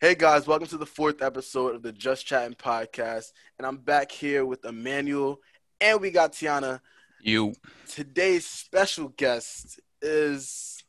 [0.00, 4.12] Hey guys, welcome to the fourth episode of the Just Chatting podcast, and I'm back
[4.12, 5.40] here with Emmanuel,
[5.80, 6.80] and we got Tiana.
[7.20, 7.54] You.
[7.88, 10.82] Today's special guest is.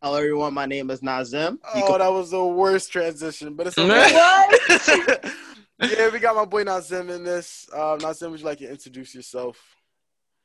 [0.00, 0.54] Hello, everyone.
[0.54, 1.58] My name is Nazim.
[1.74, 5.32] You Oh, can- that was the worst transition, but it's okay.
[5.78, 7.68] Yeah, we got my boy Nazim in this.
[7.70, 9.58] Um, Nazim, would you like to introduce yourself?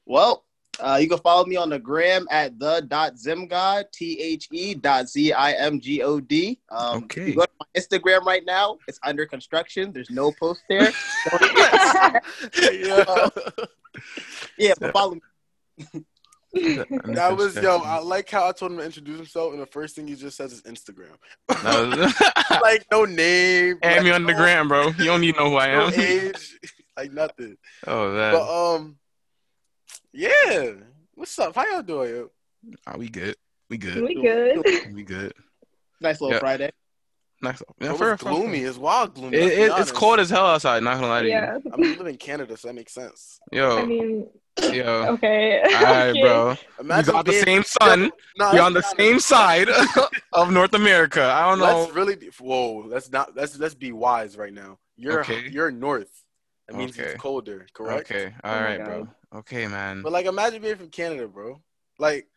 [0.06, 0.44] well,
[0.80, 4.74] uh, you can follow me on the gram at the dot zimgod t h e
[4.74, 6.60] dot z i m g o d.
[6.70, 7.30] Um, Okay.
[7.30, 8.78] You go to my Instagram right now.
[8.88, 9.92] It's under construction.
[9.92, 10.92] There's no post there.
[12.62, 13.30] yeah.
[14.58, 15.22] yeah, but follow me.
[16.54, 17.78] That was yo.
[17.78, 20.36] I like how I told him to introduce himself, and the first thing he just
[20.36, 21.16] says is Instagram.
[22.62, 24.88] like no name, Add like, me on the gram, bro.
[24.90, 25.94] You don't need to know who I no am.
[25.94, 26.60] age,
[26.98, 27.56] like nothing.
[27.88, 28.34] Oh, that.
[28.34, 28.98] But um,
[30.14, 30.72] yeah.
[31.16, 31.56] What's up?
[31.56, 32.10] How y'all doing?
[32.10, 32.32] Yo?
[32.88, 33.36] Ah, we good.
[33.70, 34.02] We good.
[34.04, 34.94] we good.
[34.94, 35.34] We good.
[36.00, 36.40] Nice little Yeah.
[36.40, 36.72] Friday.
[37.44, 37.62] Nice.
[37.80, 38.60] Yeah, It for- was gloomy.
[38.60, 39.38] It's wild gloomy.
[39.38, 40.84] It, it, it's cold as hell outside.
[40.84, 41.58] Not gonna lie to Yeah.
[41.74, 43.40] I mean, we live in Canada, so that makes sense.
[43.52, 43.60] you.
[43.62, 44.28] Yo, I mean,
[44.72, 45.06] yo.
[45.14, 45.62] okay.
[45.64, 46.22] All right, Okay.
[46.22, 46.56] bro.
[46.78, 48.12] We Imagine got the same sun.
[48.38, 48.98] Nah, We let's on the be honest.
[48.98, 49.70] same side
[50.34, 51.24] of North America.
[51.24, 51.82] I don't know.
[51.82, 52.86] Let's really whoa.
[52.88, 53.36] Let's not.
[53.36, 54.78] Let's let's be wise right now.
[54.96, 55.48] You're Okay.
[55.50, 56.12] you're north.
[56.68, 57.10] That means Okay.
[57.12, 58.12] it's colder, correct?
[58.12, 58.34] Okay.
[58.44, 59.08] Oh All my right, bro.
[59.34, 60.02] Okay, man.
[60.02, 61.62] But like, imagine being from Canada, bro.
[62.00, 62.28] Like,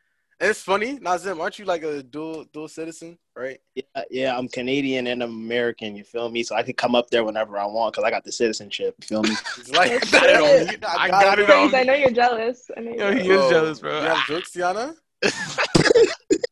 [0.41, 1.41] it's funny, Nazim.
[1.41, 3.61] Aren't you like a dual dual citizen, right?
[3.75, 5.97] Yeah, yeah, I'm Canadian and I'm American.
[5.97, 6.43] You feel me?
[6.43, 8.95] So I could come up there whenever I want because I got the citizenship.
[9.01, 9.31] You feel me?
[9.59, 10.81] It's like That's got it on it.
[10.83, 10.87] me.
[10.87, 12.71] I got it on Praise, I know you're jealous.
[12.77, 13.45] I know Yo, you're he jealous.
[13.45, 14.01] is jealous, bro.
[14.01, 14.95] You have jokes, Tiana?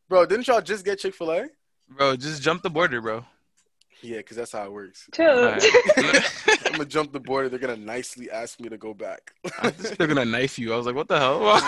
[0.09, 1.47] bro, didn't y'all just get Chick Fil A?
[1.89, 3.25] Bro, just jump the border, bro.
[4.03, 5.09] Yeah, because that's how it works.
[5.15, 5.27] Chill.
[5.29, 5.65] Alright.
[6.67, 7.49] I'm gonna jump the border.
[7.49, 9.33] They're gonna nicely ask me to go back.
[9.97, 10.73] They're gonna knife you.
[10.73, 11.41] I was like, what the hell?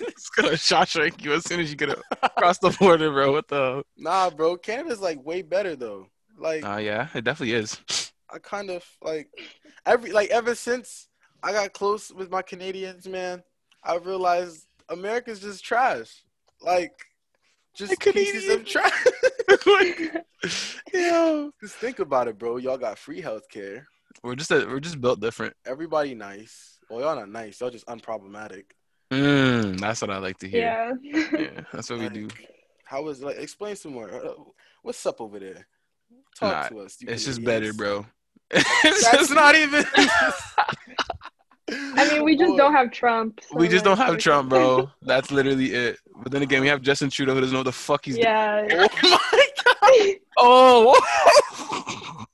[0.00, 3.32] it's gonna shot shank you as soon as you get across the border, bro.
[3.32, 3.84] What the?
[3.96, 6.08] nah, bro, Canada's like way better though.
[6.36, 7.78] Like, Uh, yeah, it definitely is.
[8.32, 9.28] I kind of like
[9.86, 11.08] every like ever since
[11.42, 13.42] I got close with my Canadians, man,
[13.84, 16.22] I realized America's just trash.
[16.60, 16.92] Like
[17.74, 19.06] just pieces of trash.
[19.66, 20.24] like,
[20.94, 22.56] yo, just think about it, bro.
[22.56, 23.84] Y'all got free healthcare.
[24.22, 25.54] we're just a, we're just built different.
[25.66, 26.78] Everybody nice.
[26.88, 27.60] Well, y'all not nice.
[27.60, 28.64] Y'all just unproblematic.
[29.10, 30.96] Mm, that's what I like to hear.
[31.02, 31.22] yeah.
[31.38, 32.24] Yeah, that's what we do.
[32.28, 32.48] Like,
[32.84, 34.10] How is like explain some more?
[34.10, 34.34] Uh,
[34.82, 35.66] What's up over there?
[36.38, 36.96] Talk Nah, to us.
[37.00, 38.04] you It's just better, bro.
[38.50, 39.84] It's just not even.
[41.70, 42.56] I mean, we just Boy.
[42.58, 43.40] don't have Trump.
[43.42, 44.90] so, we just don't have Trump, bro.
[45.02, 45.98] That's literally it.
[46.22, 48.26] But then again, we have Justin Trudeau who doesn't know what the fuck he's doing.
[48.26, 48.86] Yeah.
[50.36, 52.24] Oh my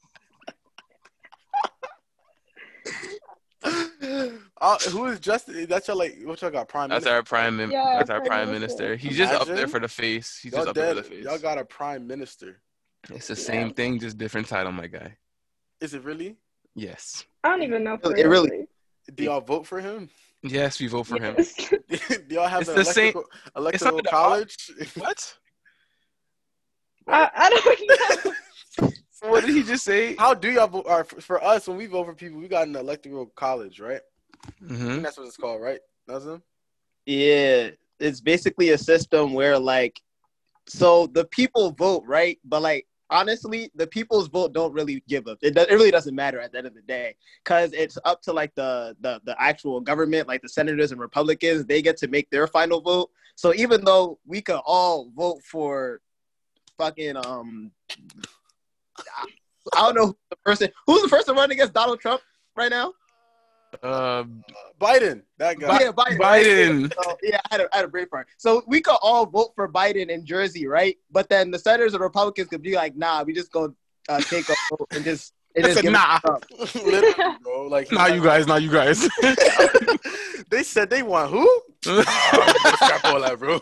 [4.03, 5.67] Oh, Uh, who is Justin?
[5.69, 6.89] That's your like what y'all got prime.
[6.91, 7.17] that's Minister?
[7.17, 7.57] our prime.
[7.57, 8.89] Min- Yeah, that's our Prime prime Minister.
[8.91, 9.09] minister.
[9.09, 10.39] He's just up there for the face.
[10.43, 11.25] He's Y'all just up there for the face.
[11.25, 12.61] Y'all got a prime minister.
[13.11, 13.41] It's the Yeah.
[13.41, 15.17] same thing, just different title, my guy.
[15.81, 16.37] Is it really?
[16.75, 17.25] Yes.
[17.45, 17.97] I don't even know.
[17.99, 18.60] For It really-
[19.15, 20.09] Do y'all vote for him?
[20.43, 21.37] Yes, we vote for him.
[21.37, 21.55] Yes.
[22.29, 23.25] Do y'all have It's an the same- electrical,
[23.69, 24.57] it's electoral college?
[24.97, 25.35] What?
[27.07, 28.33] I, I don't know.
[29.23, 30.17] What did he just say?
[30.17, 30.87] How do y'all vote?
[30.89, 34.01] Or for, for us, when we vote for people, we got an electoral college, right?
[34.45, 35.81] I hmm think that's what it's called, right?
[36.09, 36.43] Nazim?
[37.05, 40.01] Yeah, it's basically a system where like,
[40.67, 42.39] so the people vote, right?
[42.47, 45.39] But like, honestly, the people's vote don't really give up.
[45.43, 48.33] It, it really doesn't matter at the end of the day, because it's up to
[48.33, 51.67] like the, the the actual government, like the senators and Republicans.
[51.67, 53.11] They get to make their final vote.
[53.35, 56.01] So even though we could all vote for
[56.79, 57.73] fucking um,
[59.75, 62.23] I don't know the person who's the person running against Donald Trump
[62.57, 62.93] right now.
[63.83, 64.25] Uh,
[64.81, 65.81] Biden, that guy.
[65.81, 66.19] yeah, Biden.
[66.19, 66.93] Biden.
[67.03, 68.29] So, yeah, I had, a, I had a brain fart.
[68.37, 70.97] So we could all vote for Biden in Jersey, right?
[71.11, 73.75] But then the senators and Republicans could be like, nah, we just go
[74.09, 76.19] uh, take a vote and just, and just said, nah.
[76.75, 77.67] Literally, bro.
[77.69, 79.09] Like not you guys, not you guys.
[80.51, 81.63] they said they want who?
[81.83, 83.61] Scrap all that, bro.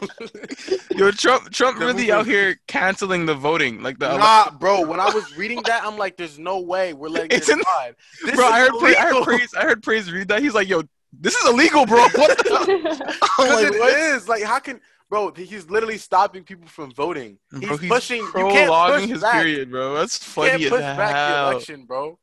[0.98, 4.16] Yo, Trump, Trump The really movement- out here canceling the voting, like the.
[4.16, 4.86] nah, bro.
[4.86, 7.62] When I was reading that, I'm like, "There's no way we're letting It's this in-
[7.62, 7.94] slide."
[8.24, 10.42] This bro, is I heard, pra- I heard praise, I heard praise read that.
[10.42, 10.82] He's like, yo,
[11.12, 11.98] this is illegal, bro.
[12.14, 13.18] What the?
[13.38, 13.92] I'm like, it what?
[13.96, 14.28] is.
[14.28, 15.32] Like, how can, bro?
[15.32, 17.38] He's literally stopping people from voting.
[17.58, 18.18] He's, Bro, he's pushing.
[18.18, 19.32] You can't prolonging push his back.
[19.34, 19.94] period, bro.
[19.94, 22.18] That's You funny can't as push back the hell, election, bro.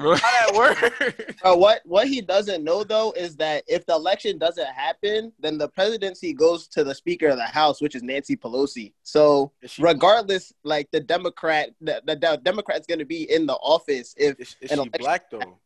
[0.04, 0.16] bro.
[0.16, 1.36] How that work?
[1.42, 5.58] Uh, what what he doesn't know though is that if the election doesn't happen, then
[5.58, 8.92] the presidency goes to the Speaker of the House, which is Nancy Pelosi.
[9.02, 13.46] So Is she, regardless, like the Democrat, the, the, the Democrat's going to be in
[13.46, 15.58] the office if is, is she black though?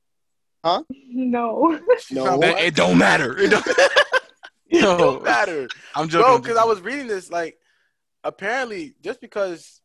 [0.64, 0.82] Huh?
[1.08, 1.78] No.
[2.10, 2.36] No.
[2.36, 3.36] not it don't matter.
[3.44, 3.66] It don't,
[4.68, 5.68] It don't matter.
[5.94, 6.26] I'm joking.
[6.26, 7.58] Bro, because I was reading this, like,
[8.24, 9.80] apparently, just because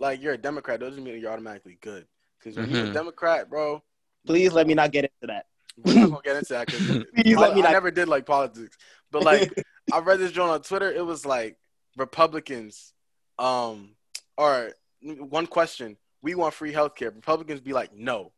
[0.00, 2.06] like you're a Democrat doesn't mean you're automatically good.
[2.42, 2.92] Because when you're a Mhm.
[2.94, 3.82] Democrat, bro,
[4.26, 5.46] Please let me not get into that.
[5.78, 7.72] we're not gonna get into that because Please let me I not.
[7.72, 8.76] never did like politics.
[9.10, 9.52] But like
[9.92, 10.90] I read this joint on Twitter.
[10.90, 11.56] It was like
[11.96, 12.92] Republicans,
[13.38, 13.90] um,
[14.36, 14.72] or
[15.02, 17.14] one question: We want free healthcare.
[17.14, 18.32] Republicans be like, no,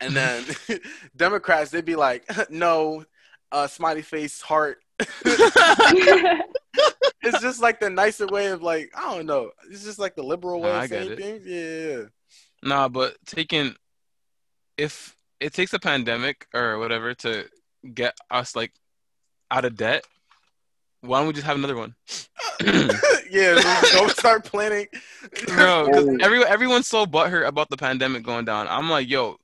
[0.00, 0.44] and then
[1.16, 3.04] Democrats they'd be like, no,
[3.52, 4.78] uh, smiley face heart.
[7.22, 9.50] it's just like the nicer way of like I don't know.
[9.70, 11.46] It's just like the liberal way Nah, of I saying things.
[11.46, 12.02] Yeah, yeah.
[12.66, 13.74] Nah, but taking
[14.76, 17.44] if it takes a pandemic or whatever to
[17.94, 18.72] get us like
[19.50, 20.04] out of debt,
[21.00, 21.94] why don't we just have another one?
[23.30, 23.54] yeah,
[23.92, 24.86] don't start planning.
[25.46, 26.16] Bro, 'cause Oh.
[26.20, 28.66] every, everyone's so butthurt about the pandemic going down.
[28.68, 29.36] I'm like, yo,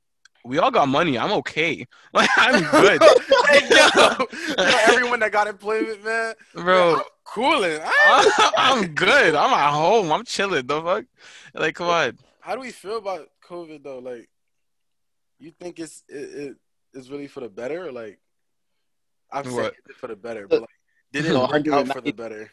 [0.44, 1.16] we all got money.
[1.18, 1.86] I'm okay.
[2.14, 3.00] Like, I'm good.
[3.48, 4.26] Hey, yo,
[4.58, 7.80] yo, everyone that got employment, man, Bro, I'm cooling.
[7.82, 9.34] I'm, I'm good.
[9.34, 10.10] I'm at home.
[10.12, 10.66] I'm chilling.
[10.66, 11.04] The fuck?
[11.54, 12.18] Like, come on.
[12.42, 14.00] How do we feel about COVID though?
[14.00, 14.28] Like,
[15.38, 16.56] you think it's it, it
[16.92, 17.86] is really for the better?
[17.86, 18.18] Or like,
[19.32, 19.74] I'm saying What?
[19.88, 20.70] it's for the better, but like,
[21.12, 22.50] did it No, work out for 190 the better?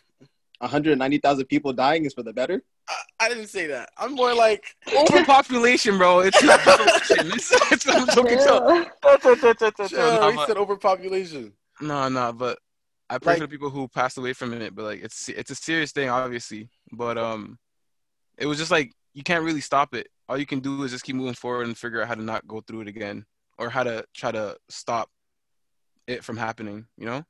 [0.59, 2.61] 190,000 people dying is for the better.
[2.87, 3.89] I, I didn't say that.
[3.97, 4.63] I'm more like,
[4.95, 6.19] Overpopulation, bro.
[6.19, 7.31] It's not population.
[7.33, 8.39] It's, it's I'm joking.
[8.39, 8.85] So,
[9.87, 11.53] chill, he said overpopulation.
[11.81, 12.59] No, no, but
[13.09, 14.75] I pray for the people who passed away from it.
[14.75, 16.69] But like, it's it's a serious thing, obviously.
[16.91, 17.57] But um,
[18.37, 20.07] it was just like you can't really stop it.
[20.29, 22.47] All you can do is just keep moving forward and figure out how to not
[22.47, 23.25] go through it again,
[23.57, 25.09] or how to try to stop
[26.07, 26.85] it from happening.
[26.97, 27.25] You know?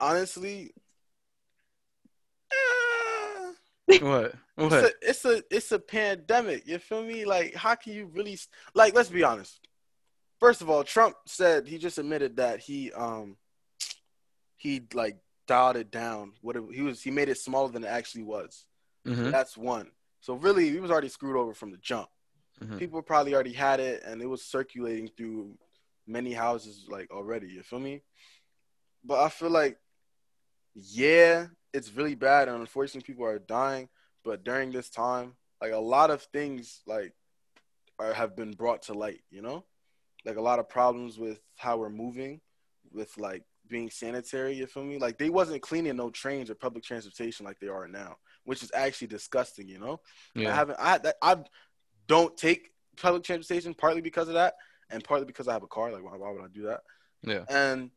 [0.00, 0.72] Honestly,
[2.50, 4.34] eh, What?
[4.56, 6.66] it's a it's a it's a pandemic.
[6.66, 7.24] You feel me?
[7.24, 8.36] Like, how can you really
[8.74, 8.96] like?
[8.96, 9.60] Let's be honest.
[10.40, 13.36] First of all, Trump said he just admitted that he um
[14.56, 16.32] he like dialed it down.
[16.40, 18.64] What it, he was he made it smaller than it actually was.
[19.06, 19.92] hmm That's one.
[20.22, 22.08] So really, he was already screwed over from the jump.
[22.60, 22.78] Mhm.
[22.78, 25.58] People probably already had it, and it was circulating through
[26.06, 27.48] many houses like already.
[27.48, 28.02] You feel me?
[29.04, 29.78] But I feel like,
[30.74, 33.88] yeah, it's really bad, and unfortunately, people are dying.
[34.24, 37.12] But during this time, like a lot of things like
[37.98, 39.22] are have been brought to light.
[39.30, 39.64] You know,
[40.24, 42.40] like a lot of problems with how we're moving,
[42.92, 44.54] with like being sanitary.
[44.54, 44.98] You feel me?
[44.98, 48.70] Like they wasn't cleaning no trains or public transportation like they are now, which is
[48.74, 49.68] actually disgusting.
[49.68, 50.00] You know.
[50.36, 50.78] I haven't.
[50.80, 51.36] I that, I
[52.06, 54.54] don't take public transportation partly because of that,
[54.90, 55.92] and partly because I have a car.
[55.92, 56.80] Like, why, why would I do that?
[57.22, 57.44] Yeah.
[57.48, 57.90] And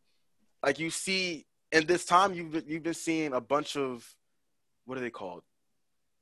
[0.63, 4.05] like you see, in this time, you've been, you've been seeing a bunch of
[4.85, 5.43] what are they called?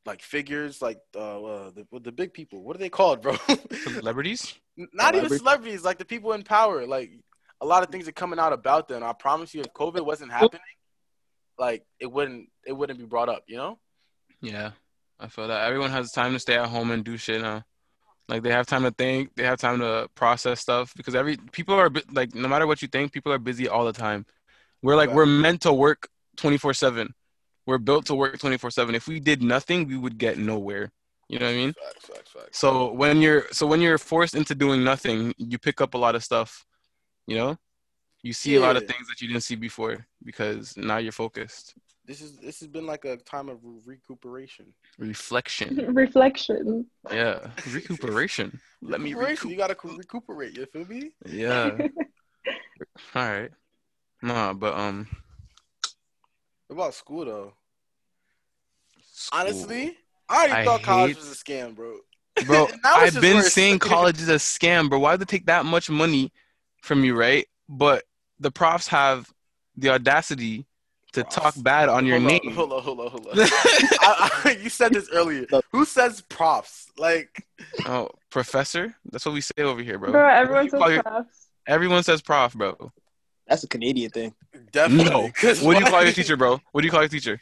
[0.05, 2.61] Like figures, like uh, uh the the big people.
[2.63, 3.35] What are they called, bro?
[3.83, 4.53] Celebrities?
[4.75, 6.85] Not even celebrities, like the people in power.
[6.85, 7.11] Like
[7.61, 9.03] a lot of things are coming out about them.
[9.03, 10.61] I promise you, if COVID wasn't happening,
[11.57, 13.43] like it wouldn't it wouldn't be brought up.
[13.47, 13.79] You know?
[14.43, 14.71] Yeah.
[15.19, 17.63] I feel that everyone has time to stay at home and do shit now.
[18.27, 21.75] Like they have time to think, they have time to process stuff because every people
[21.75, 24.25] are like no matter what you think, people are busy all the time.
[24.81, 25.15] We're like Right.
[25.15, 27.09] we're meant to work 24/7.
[27.65, 28.95] We're built to work 24/7.
[28.95, 30.91] If we did nothing, we would get nowhere.
[31.29, 31.73] You know what I mean?
[31.73, 32.59] Facts, facts, facts.
[32.59, 36.15] So when you're so when you're forced into doing nothing, you pick up a lot
[36.15, 36.65] of stuff.
[37.27, 37.57] You know?
[38.23, 41.75] You see a lot of things that you didn't see before because now you're focused.
[42.05, 44.73] This is this has been like a time of recuperation.
[44.97, 45.75] Reflection.
[45.93, 46.85] Reflection.
[47.09, 47.39] Yeah.
[47.71, 48.59] Recuperation.
[48.81, 49.49] Let me recuperation.
[49.49, 50.57] You gotta recuperate.
[50.57, 51.11] You feel me?
[51.25, 51.77] Yeah.
[53.15, 53.51] All right.
[54.21, 55.07] Nah, but um.
[56.67, 57.53] What about school though?
[59.13, 59.39] school.
[59.39, 61.99] Honestly, I already I thought college was a scam, bro.
[62.45, 63.53] bro, I've been worse.
[63.53, 64.99] saying college is a scam, bro.
[64.99, 66.33] Why would they take that much money
[66.81, 67.45] from you, right?
[67.69, 68.03] But
[68.39, 69.31] the profs have
[69.77, 70.65] the audacity
[71.13, 71.35] to Profs.
[71.35, 72.41] talk bad on your hold name.
[72.47, 73.33] On, hold on, hold on, hold on.
[73.37, 75.45] I, I, you said this earlier.
[75.71, 76.91] Who says profs?
[76.97, 77.45] Like,
[77.85, 78.95] oh, professor?
[79.11, 80.11] That's what we say over here, bro.
[80.11, 81.47] Bro, everyone says call your- profs.
[81.67, 82.91] Everyone says prof, bro.
[83.47, 84.33] That's a Canadian thing.
[84.71, 85.09] definitely.
[85.11, 85.29] No.
[85.35, 86.59] 'Cause What do you call your teacher, bro?
[86.71, 87.39] What do you call your teacher?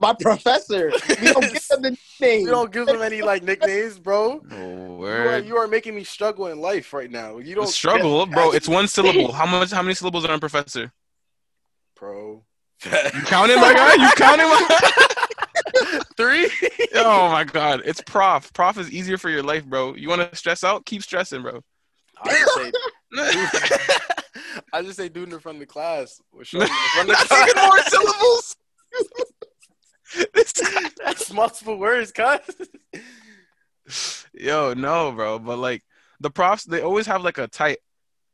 [0.00, 0.90] My professor.
[1.20, 2.42] We don't give them the name.
[2.44, 4.42] We don't give them any like nicknames, bro.
[4.50, 5.46] Oh, You are, word.
[5.46, 7.38] you are making me struggle in life right now.
[7.38, 8.50] You don't Struggle, bro.
[8.50, 9.30] It's one syllable.
[9.40, 9.70] How much?
[9.70, 10.90] How many syllables are on professor?
[11.94, 12.42] pro.
[13.14, 13.94] You counting, my guy?
[13.94, 16.50] You counting, my Three.
[16.94, 18.52] Oh my god, it's prof.
[18.52, 19.94] Prof is easier for your life, bro.
[19.94, 20.84] You want to stress out?
[20.84, 21.60] Keep stressing, bro.
[22.22, 22.72] I just say,
[24.72, 26.20] I just say, dude in the front of the class.
[26.32, 27.68] Or shorty in the front of the That's even class.
[27.68, 27.82] more
[30.34, 30.92] syllables.
[31.04, 32.40] That's multiple words, cuz.
[34.32, 35.38] Yo, no, bro.
[35.38, 35.82] But like
[36.20, 37.78] the profs, they always have like a tight,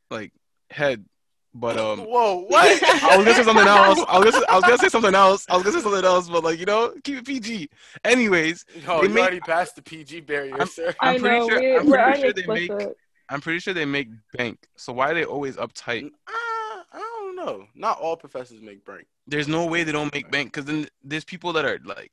[0.09, 0.33] like
[0.69, 1.05] head.
[1.53, 2.83] But um, Whoa, what?
[3.03, 3.99] I was gonna say something else.
[4.07, 5.45] I was gonna, I was gonna say something else.
[5.49, 7.69] I was gonna say something else, but like you know, keep it PG.
[8.03, 10.93] Anyways, No, They you make- already passed the PG barrier, I'm- sir.
[10.99, 12.97] I'm I pretty know sure- we, I'm pretty sure they make- explicit.
[13.31, 14.57] I'm pretty sure they make bank.
[14.75, 16.05] So why are they always uptight?
[16.05, 17.65] Uh, I don't know.
[17.75, 19.05] Not all professors make bank.
[19.27, 22.11] There's no way they don't make bank because then there's people that are like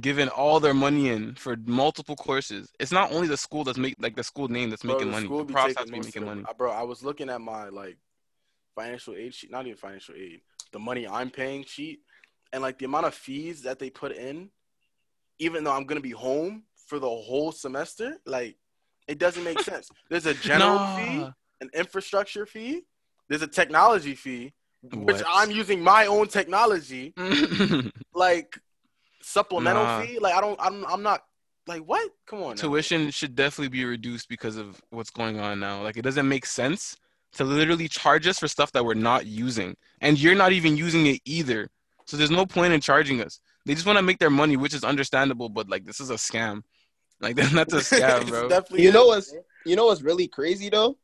[0.00, 2.72] giving all their money in for multiple courses.
[2.78, 5.12] It's not only the school that's make like the school name that's Bro, making the
[5.12, 5.26] money.
[5.26, 6.44] school The be profs taking to be making money.
[6.56, 7.98] Bro, I was looking at my like
[8.80, 10.40] financial aid sheet, not even financial aid,
[10.72, 12.00] the money I'm paying sheet,
[12.52, 14.50] and like the amount of fees that they put in,
[15.38, 18.56] even though I'm gonna be home for the whole semester, like
[19.08, 19.90] it doesn't make sense.
[20.10, 21.24] There's a general fee,
[21.60, 22.82] an infrastructure fee,
[23.28, 27.14] there's a technology fee, which I'm using my own technology,
[28.14, 28.58] like
[29.22, 30.00] supplemental Nah.
[30.00, 30.18] fee.
[30.18, 31.20] Like I don't, I'm, I'm not
[31.68, 32.10] like what?
[32.26, 32.62] Come on, now.
[32.62, 35.82] Tuition should definitely be reduced because of what's going on now.
[35.82, 36.96] Like it doesn't make sense
[37.32, 41.06] to literally charge us for stuff that we're not using, and you're not even using
[41.06, 41.68] it either.
[42.06, 43.40] So there's no point in charging us.
[43.66, 46.14] They just want to make their money, which is understandable, but like this is a
[46.14, 46.62] scam.
[47.22, 48.48] Like that's a scam, bro.
[48.48, 49.34] definitely You know what's
[49.66, 50.96] you know what's really crazy though?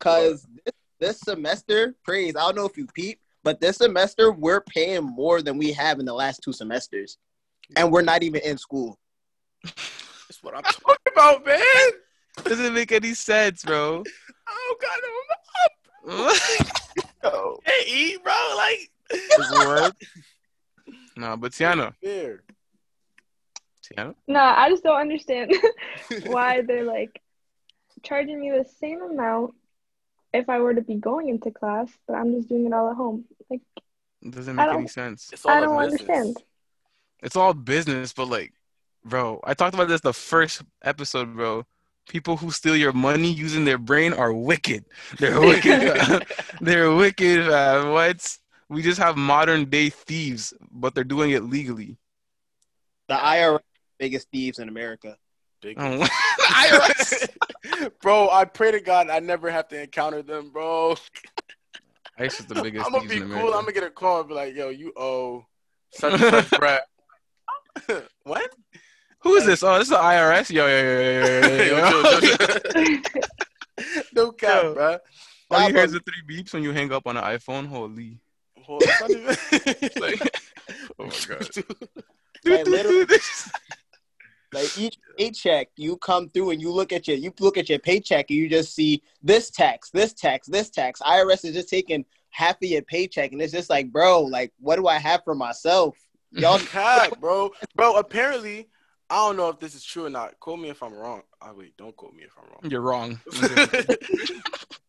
[0.00, 4.62] Cause this, this semester, praise, I don't know if you peep, but this semester we're
[4.62, 7.18] paying more than we have in the last two semesters.
[7.76, 8.98] And we're not even in school.
[9.62, 11.62] That's what I'm talking about, man.
[12.44, 14.02] doesn't make any sense, bro.
[14.50, 14.98] I don't got
[16.04, 16.32] no
[17.24, 17.60] Yo.
[17.64, 18.32] Hey, eat, bro.
[18.56, 18.90] Like,
[19.50, 19.96] what?
[21.16, 22.42] Nah, but Tiana, fair.
[23.84, 25.52] Tiana, Nah, I just don't understand
[26.26, 27.20] why they're like
[28.02, 29.54] charging me the same amount
[30.32, 32.96] if I were to be going into class, but I'm just doing it all at
[32.96, 33.24] home.
[33.50, 33.60] Like
[34.22, 35.30] it doesn't make any sense.
[35.32, 36.00] It's all I a don't business.
[36.00, 36.36] understand.
[37.22, 38.52] It's all business, but like,
[39.04, 41.66] bro, I talked about this the first episode, bro.
[42.08, 44.84] People who steal your money using their brain are wicked.
[45.18, 46.24] They're wicked.
[46.60, 47.46] they're wicked.
[47.46, 47.90] Man.
[47.92, 48.36] What?
[48.68, 51.98] We just have modern day thieves, but they're doing it legally.
[53.08, 53.60] The IRS
[53.98, 55.16] biggest thieves in America.
[55.60, 56.06] Big Oh,
[56.40, 57.28] IRS.
[58.02, 60.96] bro, I pray to God I never have to encounter them, bro.
[62.18, 63.32] ICE is the biggest I'm gonna be in cool.
[63.32, 63.56] America.
[63.56, 65.44] I'm gonna get a call and be like, "Yo, you owe
[65.92, 66.82] such and such bread."
[68.24, 68.50] what?
[69.22, 69.62] Who is this?
[69.62, 70.50] Oh, this is the IRS.
[70.50, 71.76] Yo, yo, yo, yo, yo, yo, yo.
[71.78, 74.02] Yo, chill, chill.
[74.14, 74.74] no cap, Yo.
[74.74, 74.98] bro.
[75.50, 77.66] All you hear is the three beeps when you hang up on an iPhone.
[77.66, 78.18] Holy.
[78.62, 80.36] Hold it's not even- Like-
[80.98, 81.48] oh my god.
[82.44, 83.06] Like, literally-
[84.52, 87.78] Like each paycheck, you come through and you look at your you look at your
[87.78, 91.00] paycheck and you just see this tax, this tax, this tax.
[91.02, 94.76] IRS is just taking half of your paycheck and it's just like, bro, like what
[94.76, 95.96] do I have for myself?
[96.32, 97.50] Y'all cap, bro.
[97.76, 98.68] Bro, apparently,
[99.10, 100.38] I don't know if this is true or not.
[100.38, 101.22] Quote me if I'm wrong.
[101.42, 102.70] Oh wait, don't quote me if I'm wrong.
[102.70, 103.20] You're wrong.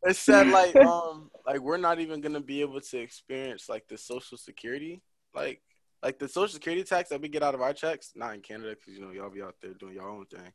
[0.03, 3.97] it said like um like we're not even gonna be able to experience like the
[3.97, 5.01] social security
[5.33, 5.61] like
[6.03, 8.71] like the social security tax that we get out of our checks not in canada
[8.71, 10.51] because you know y'all be out there doing your own thing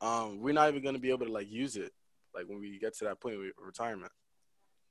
[0.00, 1.92] um we're not even gonna be able to like use it
[2.34, 4.12] like when we get to that point with retirement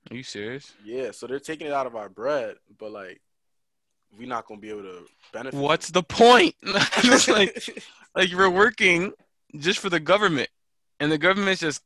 [0.09, 0.73] Are you serious?
[0.85, 3.21] yeah so they're taking it out of our bread but like
[4.17, 6.55] we're not gonna be able to benefit What's the point?
[6.63, 7.69] like
[8.15, 9.13] like you're working
[9.57, 10.49] just for the government,
[10.99, 11.81] and the government's just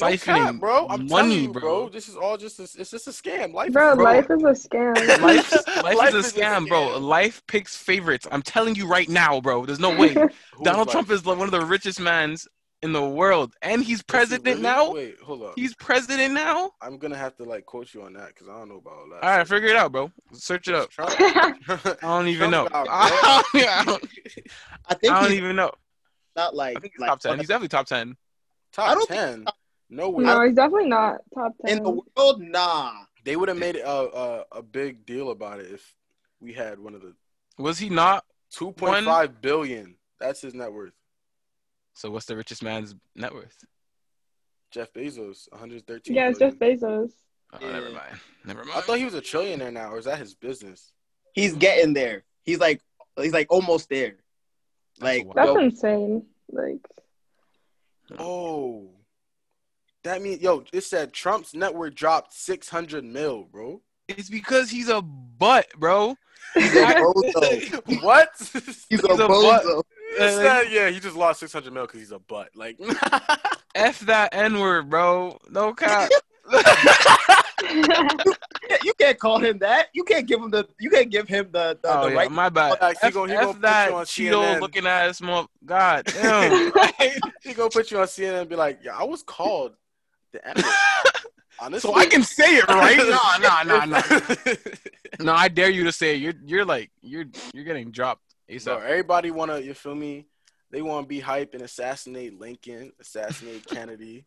[0.00, 1.60] No cap, siphoning bro i'm money, telling you, bro.
[1.60, 1.88] bro.
[1.88, 4.04] this is all just a, it's just a scam life Bro, Bro.
[4.12, 4.94] life is a scam.
[5.20, 5.52] Life,
[5.82, 6.80] life, Life is a scam, bro.
[6.80, 7.02] scam.
[7.02, 8.26] Life picks favorites.
[8.30, 9.64] I'm telling you right now, bro.
[9.66, 10.14] There's no way.
[10.62, 10.92] Donald life?
[10.92, 12.46] Trump is one of the richest mans
[12.84, 14.60] in the world, and he's Is he president really?
[14.62, 14.92] now.
[14.92, 16.70] wait hold up He's president now.
[16.82, 19.08] i'm gonna have to like quote you on that because i don't know about all
[19.10, 20.12] that All right, figure it out, bro.
[20.32, 20.90] Search it up.
[20.98, 22.66] I don't even know.
[22.68, 24.04] Trump I don't, I don't,
[24.90, 25.72] I think I don't even know.
[26.36, 27.38] not like, I think he's like top ten.
[27.38, 28.16] He's definitely top ten.
[28.72, 29.44] Top I don't 10.
[29.90, 30.24] No way.
[30.24, 31.78] no, he's definitely not top ten.
[31.78, 32.92] in the world, nah.
[33.24, 35.94] They would have made a, a a big deal about it if
[36.40, 37.14] we had one of the
[37.58, 38.24] Was he not?
[38.54, 39.96] 2.5 billion.
[40.20, 40.92] That's his net worth.
[41.94, 43.64] So what's the richest man's net worth?
[44.72, 46.14] Jeff Bezos, 113.
[46.16, 46.38] yeah, it's.
[46.40, 47.12] Jeff Bezos.
[47.52, 47.72] Oh, Yeah.
[47.72, 48.18] never mind.
[48.44, 48.76] Never mind.
[48.76, 50.92] I thought he was a trillionaire now, or is that his business?
[51.32, 52.24] He's getting there.
[52.42, 52.80] He's like
[53.16, 54.16] he's like almost there.
[55.00, 55.26] Like.
[55.34, 56.26] That's yo, insane.
[56.50, 56.80] Like,
[58.18, 58.90] Oh,
[60.02, 60.64] that means yo.
[60.72, 63.80] It said Trump's net worth dropped 600 mil, bro.
[64.08, 66.16] It's because he's a butt, bro.
[66.54, 68.02] he's a bozo.
[68.02, 68.28] what?
[68.38, 69.86] He's, He's a, a butt.
[70.14, 70.28] Bozo.
[70.28, 72.50] It said, yeah, he just lost 600 mil because he's a butt.
[72.54, 72.78] Like,
[73.74, 75.38] F that N word, bro.
[75.50, 76.10] No cap.
[78.82, 79.88] You can't call him that.
[79.94, 80.66] You can't give him the.
[80.78, 82.30] You can't give him the the, oh the yeah, right.
[82.30, 82.78] my bad.
[82.80, 84.60] Like, he F, gon- he F put that you on Cheeto CNN.
[84.60, 85.46] looking ass mo.
[85.64, 86.72] God damn.
[87.42, 89.72] he gonna put you on CNN and be like, yeah, I was called
[90.32, 90.64] the N word.
[91.60, 92.98] Honestly, So I can say it right?
[92.98, 94.54] Nah, nah, nah, nah.
[95.20, 96.20] No, I dare you to say it.
[96.20, 100.26] You're you're like you're you're getting dropped So everybody wanna, you feel me?
[100.70, 104.26] They want to be hype and assassinate Lincoln, assassinate Kennedy.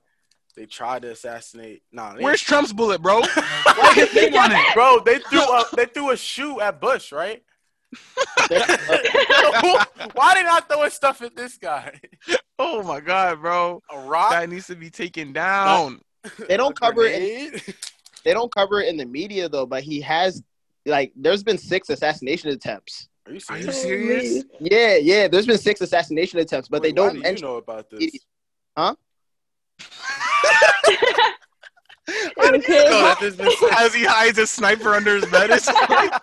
[0.55, 1.83] They tried to assassinate.
[1.91, 3.19] Nah, they, Where's Trump's bullet, bro?
[3.75, 4.73] Why his name on it?
[4.73, 4.99] bro?
[5.05, 7.43] They threw a they threw a shoe at Bush, right?
[10.13, 11.99] Why they not throwing stuff at this guy?
[12.57, 13.81] Oh my god, bro.
[13.91, 14.31] A rock?
[14.31, 16.01] That needs to be taken down.
[16.47, 17.21] They don't cover it.
[17.21, 17.59] In,
[18.25, 19.65] they don't cover it in the media though.
[19.65, 20.41] But he has
[20.85, 23.09] like, there's been six assassination attempts.
[23.27, 24.31] Are you Are you serious?
[24.31, 24.45] serious?
[24.61, 25.27] Yeah, yeah.
[25.27, 28.11] There's been six assassination attempts, but Wait, they don't do you know about this?
[28.77, 28.95] Huh?
[32.09, 32.73] It was him.
[32.85, 33.75] No, that there's been six.
[33.77, 35.49] As he hides a sniper under his bed.
[35.49, 36.13] It's like,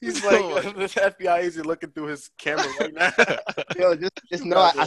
[0.00, 3.10] He's Oh like this FBI agent looking through his camera right now.
[3.76, 4.86] Yo, just, just know I, I,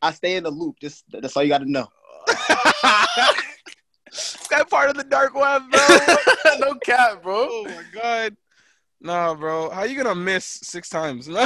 [0.00, 0.76] I stay in the loop.
[0.80, 1.88] Just that's all you got to know.
[4.48, 5.80] that part of the dark web, bro.
[6.60, 7.48] no cap, bro.
[7.50, 8.34] Oh my god.
[9.00, 9.70] Nah, bro.
[9.70, 11.28] How you gonna miss six times?
[11.28, 11.38] Yo,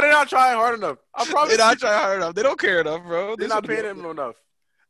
[0.00, 0.98] they're not trying hard enough.
[1.14, 1.50] I promise.
[1.56, 2.34] They're not trying hard enough.
[2.34, 3.36] They don't care enough, bro.
[3.36, 4.36] they're They not paying him enough.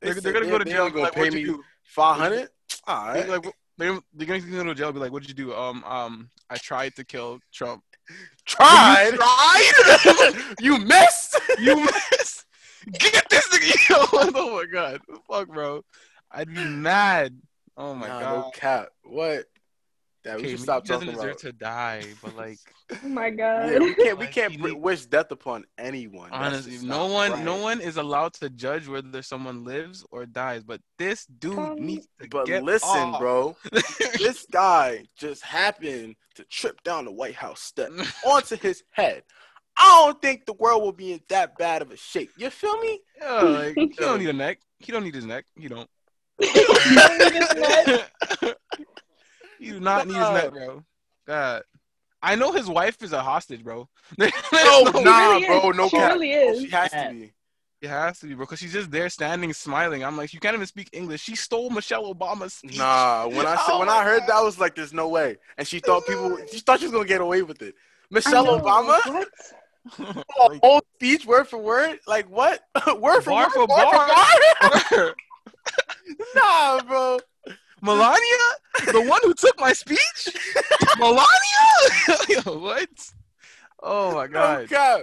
[0.00, 0.88] They're, they're gonna go to jail.
[0.90, 1.46] gonna Like, pay me
[1.84, 2.48] five hundred.
[2.86, 3.44] All They're like,
[3.78, 4.92] they're, they're gonna go to jail.
[4.92, 5.54] Be like, what'd you do?
[5.54, 7.82] Um, um, I tried to kill Trump.
[8.44, 9.12] Tried.
[9.12, 10.54] You tried?
[10.60, 11.38] you missed.
[11.60, 12.44] you missed.
[12.98, 14.30] Get this nigga.
[14.34, 15.00] oh my god.
[15.30, 15.84] Fuck, bro.
[16.32, 17.38] I'd be mad.
[17.76, 18.36] Oh my Nah, god.
[18.36, 18.88] no cap.
[19.04, 19.44] What?
[20.24, 21.38] Yeah, we Okay, should maybe stop he doesn't talking deserve about.
[21.38, 22.58] to die, but like
[23.04, 23.70] Oh my god.
[23.72, 24.18] Yeah, we can't.
[24.18, 26.30] We Like, can't he need- wish death upon anyone.
[26.30, 30.62] Honestly, no not one, no one is allowed to judge whether someone lives or dies.
[30.62, 33.18] But this dude Um, needs to But get listen, off.
[33.20, 33.56] bro.
[34.18, 37.90] this guy just happened to trip down the White House step
[38.26, 39.22] onto his head.
[39.78, 42.30] I don't think the world will be in that bad of a shape.
[42.36, 43.00] You feel me?
[43.18, 44.58] yeah, like, he don't need a neck.
[44.78, 45.46] He don't need his neck.
[45.56, 45.88] He don't.
[46.40, 46.48] you
[49.60, 50.84] do not need his neck, bro.
[51.26, 51.62] God.
[52.22, 53.88] I know his wife is a hostage, bro.
[54.20, 55.76] Oh, there's Oh, no- nah, really bro, is.
[55.76, 56.12] no She cap.
[56.12, 56.60] really is.
[56.60, 57.08] She has Yeah.
[57.08, 57.32] to be.
[57.82, 60.04] It has to be, bro, because she's just there standing, smiling.
[60.04, 61.22] I'm like, you can't even speak English.
[61.22, 62.76] She stole Michelle Obama's speech.
[62.76, 64.28] Nah, when I said, Oh when I heard God.
[64.28, 66.92] that, I was like, "There's no way." And she thought people, she thought she was
[66.92, 67.74] gonna get away with it.
[68.10, 69.28] Michelle Obama, What?
[70.38, 72.60] oh, whole speech word for word, like what?
[72.98, 74.26] word for Bar word, for bar bar.
[74.60, 74.66] for
[74.98, 75.14] bar?
[76.36, 77.18] nah, bro.
[77.82, 78.16] Melania,
[78.92, 80.28] the one who took my speech,
[80.98, 81.26] Melania.
[82.28, 82.88] Yo, what?
[83.82, 85.00] Oh my No god, cap.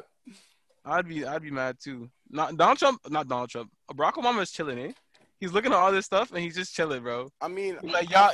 [0.85, 2.09] I'd be, I'd be mad too.
[2.29, 3.71] Not Donald Trump, not Donald Trump.
[3.93, 4.91] Barack Obama is chilling, eh?
[5.39, 7.29] He's looking at all this stuff and he's just chilling, bro.
[7.41, 8.31] I mean, He's like y'all,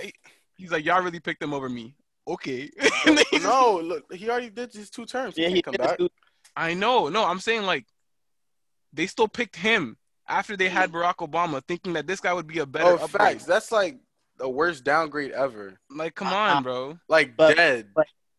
[0.58, 1.96] he's like y'all really picked him over me.
[2.28, 2.70] Okay.
[3.06, 5.36] And then he just- no, look, he already did his two terms.
[5.36, 5.98] He Yeah, can't he come back.
[5.98, 6.10] do-
[6.56, 7.10] I know.
[7.10, 7.86] No, I'm saying like
[8.94, 12.60] they still picked him after they had Barack Obama, thinking that this guy would be
[12.60, 13.10] a better Oh, upgrade.
[13.34, 13.46] facts.
[13.46, 13.98] That's like
[14.38, 15.80] the worst downgrade ever.
[15.90, 16.98] Like, come Uh, on, bro.
[17.08, 17.90] Like But- dead.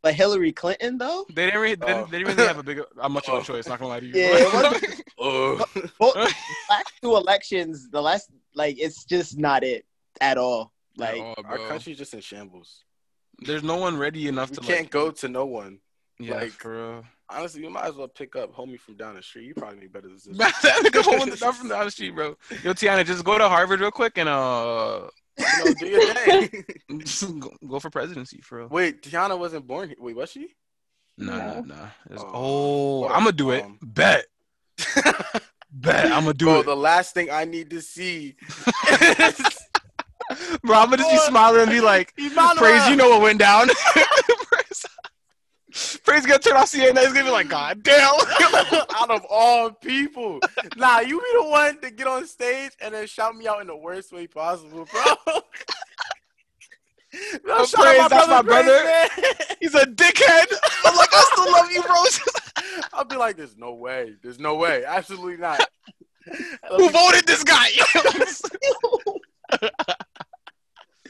[0.03, 2.07] But Hillary Clinton though, They didn't really, they didn't, Oh.
[2.11, 3.39] they didn't really have a big, a much of Oh.
[3.41, 3.67] a choice.
[3.67, 4.13] Not gonna lie to you.
[4.15, 5.65] Yeah, it wasn't- Oh.
[5.99, 6.17] both
[6.69, 9.87] last two elections, the last like it's just not it
[10.21, 10.73] at all.
[10.99, 12.85] Like Oh, Our country's just in shambles.
[13.39, 14.91] There's no one ready enough We to can't like.
[14.91, 15.79] go to no one.
[16.19, 17.05] Yeah, like- for real.
[17.31, 19.47] Honestly, you might as well pick up homie from down the street.
[19.47, 20.37] You probably need better than this.
[20.37, 22.37] that nigga holding the down from down the street, bro.
[22.63, 26.65] Yo, Tiana, just go to Harvard real quick and uh, You know, do your thing.
[27.41, 28.69] go, go for presidency, for real.
[28.69, 29.97] Wait, Tiana wasn't born here.
[29.99, 30.49] Wait, was she?
[31.19, 31.61] Nah, nah, No.
[31.63, 31.75] nah.
[32.11, 33.63] It's- Oh, oh, what a I'm gonna do it.
[33.63, 33.79] bum.
[33.83, 34.27] Bet,
[35.73, 36.07] bet.
[36.07, 36.67] I'm gonna do Bro, it.
[36.67, 38.37] the last thing I need to see
[38.91, 39.41] is
[40.63, 42.55] Bro, I'm gonna just be smiling and be like, Emmanuel.
[42.57, 43.69] Praise, you know what went down.
[46.05, 46.99] Praise, gonna turn off CNN.
[46.99, 48.15] He's gonna be like, God damn.
[48.95, 50.39] out of all people.
[50.77, 53.67] Nah, you be the one to get on stage and then shout me out in
[53.67, 55.03] the worst way possible, bro.
[57.45, 59.09] No, Oh, Praise, that's my brother.
[59.61, 60.47] He's a dickhead.
[60.85, 61.95] I'm like, I still love you, bro.
[62.93, 64.15] I'll be like, there's no way.
[64.23, 64.85] There's no way.
[64.85, 65.61] Absolutely not.
[66.71, 67.69] Who voted this guy?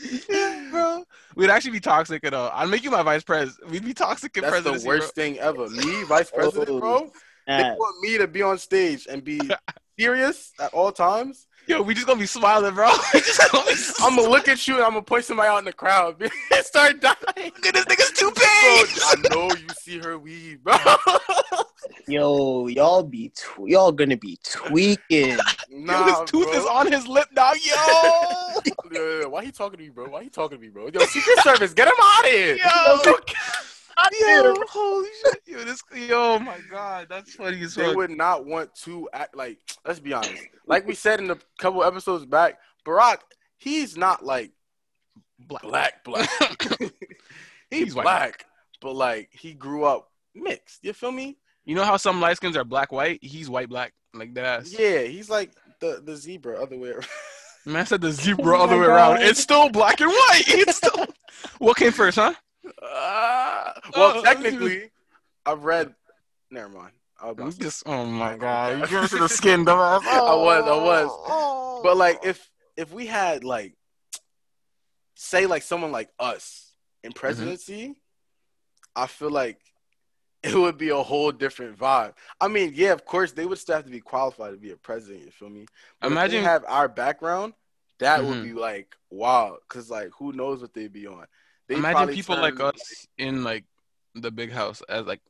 [0.71, 1.05] bro.
[1.37, 2.51] We'd actually be toxic at all.
[2.53, 3.71] I'd make you my vice president.
[3.71, 4.83] We'd be toxic in That's presidency.
[4.85, 5.69] the worst thing ever.
[5.69, 6.81] Me, vice president, Oh.
[6.81, 7.13] bro.
[7.47, 9.41] They uh, want me to be on stage and be
[9.99, 11.47] serious at all times.
[11.67, 11.77] Bro.
[11.77, 12.87] Yo, we just gonna be smiling, bro.
[13.53, 15.73] Gonna be I'm gonna look at you and I'm gonna point somebody out in the
[15.73, 16.17] crowd.
[16.63, 17.17] Start dying.
[17.37, 18.43] Look at this nigga's Bro, toupee.
[18.45, 20.75] I know you see her weed, bro.
[22.07, 25.39] yo, y'all be tw- y'all gonna be tweaking.
[25.71, 26.53] Yo, his tooth bro.
[26.53, 27.61] is on his lip now, yo.
[27.65, 28.61] Yeah,
[28.93, 29.27] yeah, yeah.
[29.27, 30.09] Why he talking to me, bro?
[30.09, 30.89] Why he talking to me, bro?
[30.93, 32.57] Yo, Secret Service, get him out of here.
[32.57, 33.15] Yo.
[34.21, 35.41] Yo, holy shit.
[35.47, 37.07] Yo, this, yo, oh my God.
[37.09, 37.97] That's funny as they fuck.
[37.97, 39.59] would not want to act like.
[39.87, 40.43] Let's be honest.
[40.67, 43.19] Like we said in a couple episodes back, Barack,
[43.57, 44.53] he's not like
[45.39, 45.63] Black.
[45.63, 46.29] black, black.
[46.79, 46.91] he's
[47.71, 48.05] He's white.
[48.05, 48.47] black,
[48.81, 50.81] but like he grew up mixed.
[50.85, 51.37] You feel me?
[51.65, 53.19] You know how some light skins are black white?
[53.23, 53.93] He's white black.
[54.13, 54.75] Like that ass.
[54.79, 57.07] Yeah, he's like the the zebra other way around.
[57.67, 59.23] Man said the oh zebra Oh other my way around.
[59.23, 60.45] It's still black and white.
[60.49, 61.07] It's still.
[61.59, 62.35] what came first, huh?
[62.83, 64.91] Ah, well, Oh, technically,
[65.47, 65.95] I've read.
[66.51, 66.93] Never mind.
[67.21, 67.83] I was about I'm to say- just.
[67.87, 68.81] Oh my God.
[68.81, 70.03] You give to the skin, dumbass.
[70.07, 71.81] I was, I was.
[71.83, 73.75] But like, if if we had like,
[75.15, 76.73] say like someone like us
[77.03, 77.95] in presidency,
[78.97, 79.59] I feel like
[80.43, 82.15] it would be a whole different vibe.
[82.41, 84.77] I mean, yeah, of course they would still have to be qualified to be a
[84.77, 85.25] president.
[85.25, 85.67] You feel me?
[86.01, 87.55] But Imagine- have our background.
[88.01, 88.43] That would Mhm.
[88.43, 91.27] be like wow, because like who knows what they'd be on.
[91.69, 93.65] They Imagine people like us in like
[94.15, 95.21] the big house as like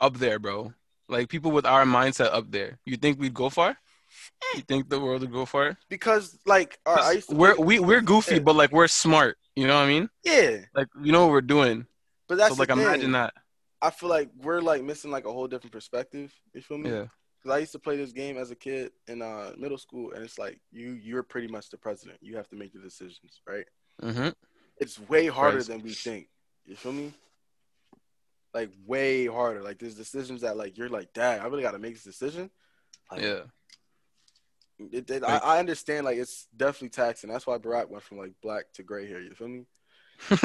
[0.00, 0.72] up there, bro.
[1.08, 2.78] Like people with our mindset up there.
[2.84, 3.76] You think we'd go far?
[4.54, 5.76] You think the world would go far?
[5.88, 9.38] because like right, I used We're we we're goofy, but like we're smart.
[9.56, 10.08] You know what I mean?
[10.24, 11.86] yeah, Like you know what we're doing.
[12.28, 13.34] but that's so like imagine that.
[13.82, 16.32] I feel like we're like missing like a whole different perspective.
[16.54, 16.90] You feel me?
[16.90, 17.06] Yeah.
[17.42, 20.22] Because I used to play this game as a kid in uh, middle school, and
[20.22, 22.18] it's like you you're pretty much the president.
[22.20, 23.64] You have to make the decisions, right?
[24.02, 24.28] Mm-hmm.
[24.80, 25.66] It's way harder Right.
[25.66, 26.28] than we think.
[26.66, 27.12] You feel me?
[28.54, 29.62] Like way harder.
[29.62, 32.50] Like there's decisions that like you're like, Dad, I really got to make this decision.
[33.10, 33.40] Like, Yeah.
[34.92, 36.04] It, it- Like- I, I understand.
[36.06, 37.30] Like it's definitely taxing.
[37.30, 39.20] That's why Barack went from like black to gray hair.
[39.20, 39.64] You feel me?
[40.30, 40.40] this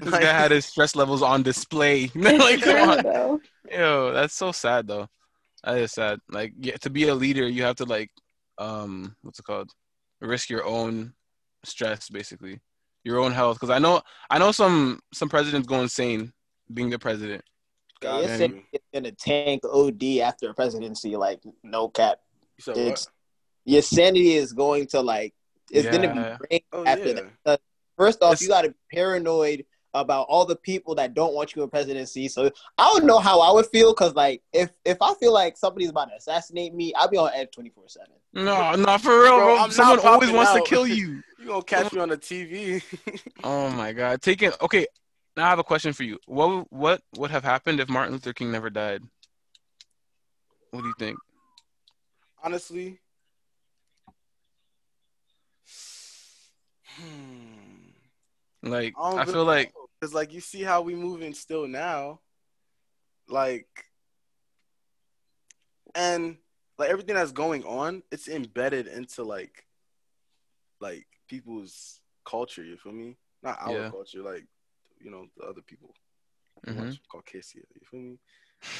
[0.00, 2.10] guy had his stress levels on display.
[2.14, 3.02] like, come on.
[3.02, 3.40] though.
[3.70, 5.08] Yo, that's so sad though.
[5.64, 6.18] That is sad.
[6.28, 8.10] Like, yeah, to be a leader, you have to like,
[8.58, 9.70] um, what's it called?
[10.20, 11.14] Risk your own
[11.64, 12.60] stress, basically,
[13.04, 13.56] your own health.
[13.56, 16.32] Because I know, I know some some presidents go insane
[16.72, 17.42] being the president.
[18.02, 22.18] Yeah, God, you're it's gonna tank OD after a presidency, like no cap.
[22.58, 23.12] You said It's what?
[23.64, 25.34] your sanity is going to like
[25.70, 25.92] it's Yeah.
[25.92, 27.14] gonna be drained Oh after yeah.
[27.14, 27.32] that.
[27.46, 27.56] Uh,
[27.96, 31.62] First off, It's- you gotta be paranoid about all the people that don't want you
[31.62, 32.28] in presidency.
[32.28, 35.56] So I don't know how I would feel because like if if I feel like
[35.56, 38.14] somebody's about to assassinate me, I'll be on edge twenty four seven.
[38.32, 39.68] No, not for real, Bro, bro.
[39.68, 41.22] Someone always popping wants to kill you.
[41.42, 42.84] You gonna catch me on the TV?
[43.44, 44.22] Oh my god.
[44.22, 44.86] Taking okay.
[45.36, 46.18] Now I have a question for you.
[46.26, 49.02] What what would have happened if Martin Luther King never died?
[50.70, 51.18] What do you think?
[52.44, 53.00] Honestly.
[56.84, 57.62] Hmm.
[58.62, 59.81] Like don't I really feel like know.
[60.02, 62.18] Cause like you see how we moving still now,
[63.28, 63.68] like,
[65.94, 66.38] and
[66.76, 69.64] like everything that's going on, it's embedded into like,
[70.80, 72.64] like people's culture.
[72.64, 73.16] You feel me?
[73.44, 73.90] Not our Yeah.
[73.90, 74.44] culture, like,
[75.00, 75.94] you know, the other people.
[76.66, 76.78] Mhm.
[76.78, 77.60] mm Caucasia.
[77.72, 78.18] You feel me?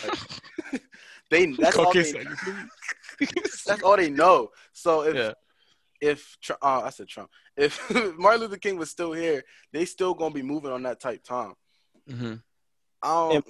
[0.02, 0.82] Like,
[1.30, 2.68] they that's all they, Caucasian, you feel me?
[3.64, 4.50] that's all they know.
[4.72, 5.34] So if Yeah.
[6.02, 7.80] If Tr- uh, I said Trump, if
[8.18, 11.54] Martin Luther King was still here, they still gonna be moving on that type time.
[12.08, 12.34] hmm
[13.02, 13.46] I don't.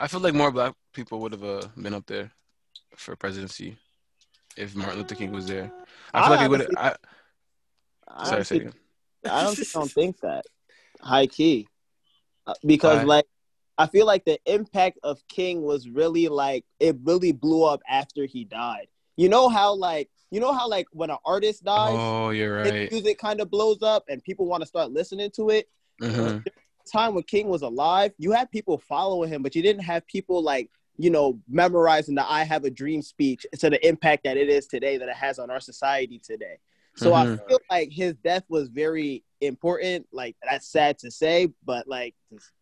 [0.00, 2.30] I feel like more black people would have uh, been up there
[2.96, 3.76] for presidency
[4.56, 5.70] if Martin Luther King was there.
[6.14, 6.60] I feel I like it would.
[6.60, 6.94] honestly- I,
[8.08, 8.72] I sorry, say honestly, again.
[9.24, 10.44] I don't, don't think that
[11.00, 11.66] high key
[12.46, 13.04] Uh, because Why?
[13.04, 13.26] like
[13.78, 18.24] I feel like the impact of King was really like it really blew up after
[18.24, 18.88] he died.
[19.16, 22.72] You know how like you know how like when an artist dies, Oh, you're his
[22.72, 22.90] right.
[22.90, 25.68] music kind of blows up and people want to start listening to it.
[26.00, 26.38] hmm
[26.92, 30.40] Time when King was alive, you had people following him, but you didn't have people
[30.42, 34.48] like you know memorizing the "I Have a Dream" speech to the impact that it
[34.48, 36.58] is today, that it has on our society today.
[36.96, 37.38] So I Mhm.
[37.48, 40.06] feel like his death was very important.
[40.12, 42.14] Like that's sad to say, but like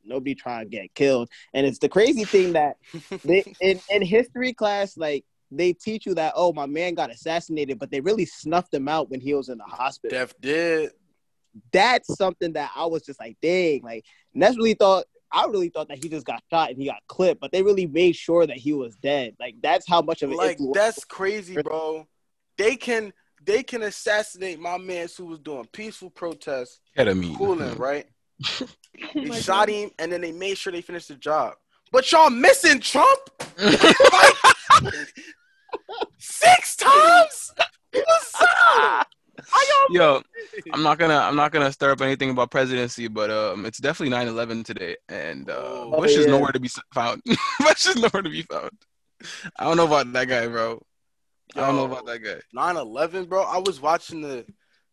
[0.02, 1.28] nobody trying to get killed.
[1.52, 2.78] And it's the crazy thing that
[3.24, 7.78] they in, in history class, like they teach you that oh my man got assassinated,
[7.78, 10.18] but they really snuffed him out when he was in the hospital.
[10.18, 10.92] Def did.
[11.72, 14.04] That's something that I was just like, dang, like
[14.34, 17.40] Ness really thought I really thought that he just got shot and he got clipped,
[17.40, 19.34] but they really made sure that he was dead.
[19.40, 20.36] Like that's how much of it.
[20.36, 22.06] Like influence- that's crazy, bro.
[22.56, 23.12] They can
[23.44, 27.36] they can assassinate my man who was doing peaceful protests, Ketamine.
[27.36, 28.06] cooling, right?
[29.12, 29.70] They shot God.
[29.70, 31.54] him and then they made sure they finished the job.
[31.90, 33.20] But y'all missing Trump
[36.18, 37.52] six times.
[37.92, 39.06] What's up?
[39.90, 40.22] Yo,
[40.72, 44.16] I'm not gonna I'm not gonna stir up anything about presidency, but um, it's definitely
[44.16, 47.22] 9/11 today, and uh, Oh, Bush is nowhere to be found.
[47.60, 48.70] Bush is nowhere to be found.
[49.58, 50.82] I don't know about that guy, bro.
[51.54, 52.40] I don't know about that guy.
[52.52, 53.42] 9 11, bro.
[53.42, 54.44] I was watching the,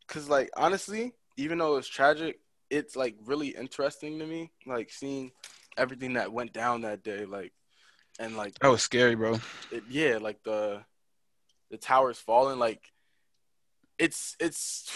[0.08, 2.40] because, like, honestly, even though it's tragic,
[2.70, 5.32] it's like really interesting to me, like seeing
[5.78, 7.52] everything that went down that day, like
[8.20, 9.40] and like That was scary, bro.
[9.72, 10.84] it, yeah, like the
[11.70, 12.82] the towers falling, like
[13.98, 14.92] it's it's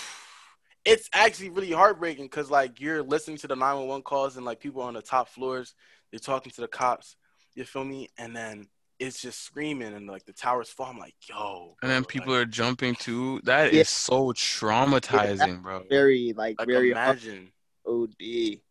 [0.83, 4.81] it's actually really heartbreaking because like you're listening to the 911 calls and like people
[4.81, 5.73] on the top floors,
[6.11, 7.15] they're talking to the cops,
[7.55, 8.09] you feel me?
[8.17, 8.67] And then
[8.99, 10.87] it's just screaming and like the towers fall.
[10.87, 13.41] I'm like, yo, And then bro, people like, are jumping too.
[13.43, 13.83] That is Yeah.
[13.83, 15.83] so traumatizing, bro.
[15.89, 17.51] Very like, like very hard imagine
[17.87, 18.61] OD.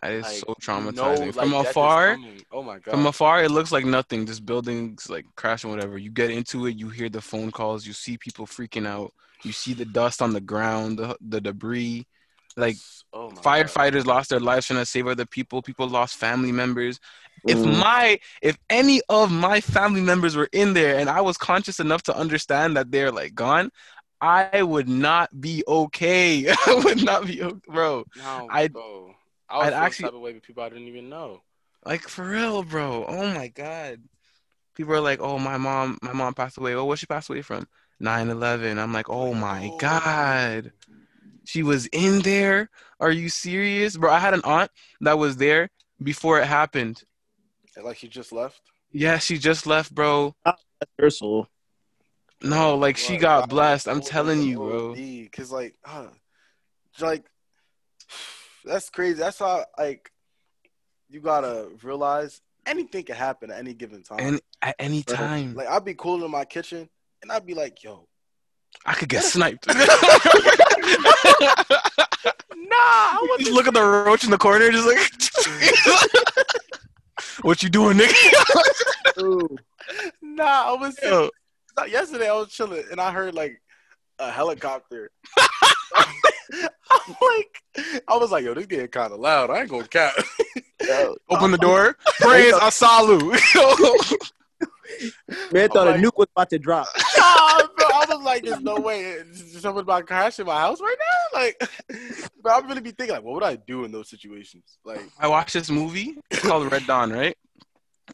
[0.00, 0.94] That is like, so traumatizing.
[0.94, 2.16] know, like, From afar,
[2.52, 4.26] oh my god, From afar, it looks like nothing.
[4.26, 5.98] Just buildings like crashing, whatever.
[5.98, 9.12] You get into it, you hear the phone calls, you see people freaking out,
[9.44, 12.06] you see the dust on the ground, the, the debris.
[12.56, 12.76] Like
[13.12, 13.42] oh my God.
[13.42, 15.62] firefighters lost their lives trying to save other people.
[15.62, 17.00] People lost family members.
[17.46, 17.78] If Mhm.
[17.78, 22.02] my, if any of my family members were in there, and I was conscious enough
[22.04, 23.70] to understand that they're like gone,
[24.20, 26.46] I would not be okay.
[26.66, 28.04] I would not be, okay, bro.
[28.16, 29.14] No, I'd- bro.
[29.52, 31.42] I was I'd actually actually- type of way with people I didn't even know.
[31.84, 33.04] Like for real, bro.
[33.06, 34.00] Oh my god.
[34.74, 36.74] People are like, "Oh, my mom, my mom passed away.
[36.74, 37.68] Oh, what she passed away from?
[38.00, 39.76] 9/11." I'm like, "Oh my Oh.
[39.78, 40.72] god."
[41.44, 42.70] She was in there?
[43.00, 43.96] Are you serious?
[43.96, 45.68] Bro, I had an aunt that was there
[46.02, 47.02] before it happened.
[47.82, 48.60] Like she just left.
[48.92, 50.34] Yeah, she just left, bro.
[50.44, 50.62] That's
[50.98, 51.48] her soul.
[52.42, 53.88] No, like she got blessed.
[53.88, 54.94] I'm telling you, bro.
[55.32, 56.08] Cause like, uh,
[57.00, 57.24] like,
[58.64, 59.18] that's crazy.
[59.18, 60.10] That's how like
[61.08, 64.20] you gotta realize anything can happen at any given time.
[64.20, 66.88] And at any time, like I'd be cool in my kitchen
[67.22, 68.06] and I'd be like, yo,
[68.86, 69.66] I could get sniped.
[69.68, 69.74] nah,
[72.74, 74.98] I Just look at the roach in the corner, just like,
[77.42, 79.58] what you doing, nigga?
[80.22, 81.30] Nah, I was Yo.
[81.88, 83.60] Yesterday I was chilling and I heard like
[84.18, 85.10] a helicopter.
[86.52, 87.62] I'm like,
[88.08, 89.50] I was like, yo, this getting kind of loud.
[89.50, 90.14] I ain't gonna cap.
[90.86, 91.96] Yo, Open the door.
[92.20, 93.20] Praise Asalu.
[95.52, 96.86] man thought like- a nuke was about to drop.
[97.18, 100.80] nah, bro, I was like, there's no way someone's about to crash in my house
[100.80, 101.40] right now.
[101.40, 101.70] Like,
[102.42, 104.78] bro, I really be thinking like, what would I do in those situations?
[104.84, 106.18] Like, I watched this movie.
[106.30, 107.36] It's called Red Dawn, right?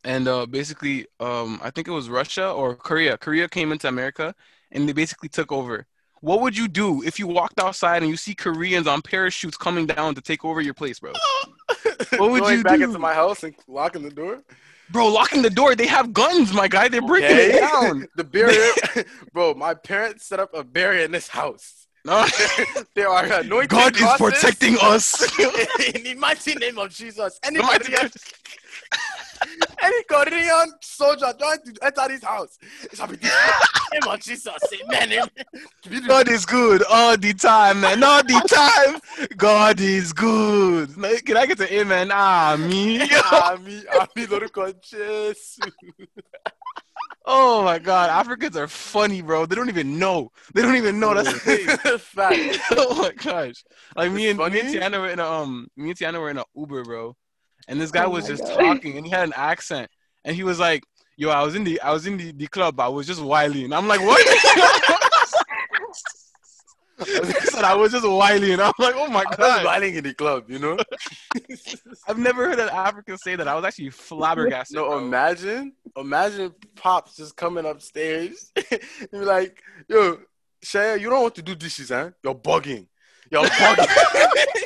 [0.05, 3.19] And uh, basically, um, I think it was Russia or Korea.
[3.19, 4.35] Korea came into America,
[4.71, 5.87] and they basically took over.
[6.21, 9.87] What would you do if you walked outside and you see Koreans on parachutes coming
[9.87, 11.13] down to take over your place, bro?
[12.17, 12.41] what would you do?
[12.41, 12.85] going you back do?
[12.85, 14.43] into my house and locking the door?
[14.91, 15.75] Bro, locking the door.
[15.75, 16.89] They have guns, my guy.
[16.89, 17.51] They're breaking Okay.
[17.53, 18.09] it down.
[18.17, 18.73] the barrier,
[19.33, 19.55] bro.
[19.55, 21.87] My parents set up a barrier in this house.
[22.05, 22.25] No.
[22.95, 25.21] there are anointed God is protecting us.
[25.39, 27.39] in the mighty name of Jesus.
[27.43, 28.11] Any The mighty Korean,
[29.83, 33.55] any Korean soldier trying to enter this house, it shall be destroyed.
[33.95, 34.73] In the name of Jesus.
[34.83, 35.29] Amen.
[36.07, 38.03] God is good all the time, man.
[38.03, 39.01] All the time.
[39.37, 40.95] God is good.
[41.25, 42.11] Can I get to amen?
[42.13, 43.01] Ah, me.
[43.01, 45.71] Ami, Ami, lórúkọ Jésù.
[47.31, 49.45] Oh my god, Africans are funny, bro.
[49.45, 50.33] They don't even know.
[50.55, 51.99] They don't even know that's the thing.
[51.99, 52.59] Fact.
[52.73, 53.65] oh my gosh.
[53.95, 54.69] Like me It's and me and.
[54.75, 57.15] Tiana were in a um me and Tiana were in a Uber, bro.
[57.69, 58.57] And this guy Oh was just God.
[58.57, 59.91] talking and he had an accent.
[60.25, 60.83] And he was like,
[61.17, 63.73] Yo, I was in the I was in the, the club, I was just whiling.
[63.73, 64.25] I'm like, What?
[67.07, 68.59] he said I was just whiling.
[68.61, 69.65] I'm like, oh my I was god.
[69.65, 70.77] riding in the club, you know.
[72.09, 73.47] I've never heard an African say that.
[73.47, 74.75] I was actually flabbergasted.
[74.77, 74.99] No, bro.
[74.99, 78.81] imagine, imagine pops just coming upstairs and
[79.13, 80.19] be like, "Yo,
[80.65, 82.11] Shaya, you don't want to do dishes, huh?
[82.25, 82.87] You're bugging.
[83.31, 84.65] You're bugging."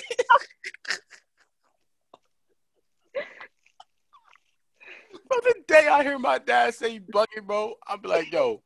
[5.43, 8.63] The day I hear my dad say bugging, bro, I'll be like, "Yo,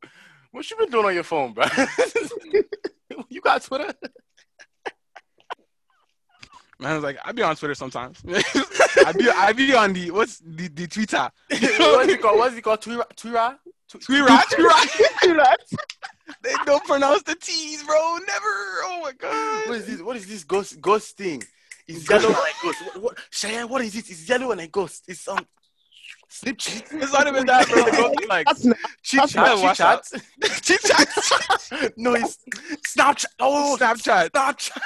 [0.51, 1.67] what you been doing on your phone, bro?
[3.29, 3.93] you got Twitter?"
[6.79, 8.23] Man, I was like, I be on Twitter sometimes.
[8.29, 11.31] I be I be on the what's the, the Twitter.
[11.49, 12.39] what is it called?
[12.39, 12.83] What is it called?
[12.83, 13.05] Twitter?
[13.17, 13.59] Twitter?
[13.97, 15.45] Twitter, Twitter.
[16.43, 18.19] They don't pronounce the T's, bro.
[18.19, 18.47] Never.
[18.85, 19.69] Oh my god.
[19.69, 20.03] What is this?
[20.03, 21.43] What is this ghost ghost thing?
[21.89, 22.79] It's yellow and a ghost.
[22.85, 24.11] What, what, Cheyenne, what is it?
[24.11, 25.05] It's yellow and a ghost.
[25.09, 25.47] It's um,
[26.29, 26.85] snip cheat.
[26.93, 27.85] It's not even that, bro.
[27.85, 29.47] They go like That's not, Cheat That's chat.
[29.55, 30.05] Cheat watch out.
[30.05, 30.63] chat.
[30.63, 31.93] chit chat.
[31.97, 32.39] no, it's
[32.87, 33.27] Snapchat.
[33.41, 34.79] Oh, Snapchat, Snapchat.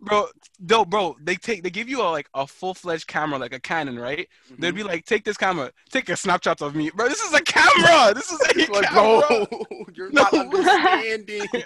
[0.00, 0.26] bro.
[0.62, 1.16] No, bro.
[1.22, 4.28] They take they give you a like a full fledged camera, like a Canon, right?
[4.52, 4.60] Mm-hmm.
[4.62, 7.08] They'd be like, take this camera, take a snapshot of me, bro.
[7.08, 8.12] This is a camera.
[8.14, 9.22] This is a like, camera.
[9.28, 9.46] bro,
[9.94, 10.22] you're No.
[10.22, 11.46] not understanding.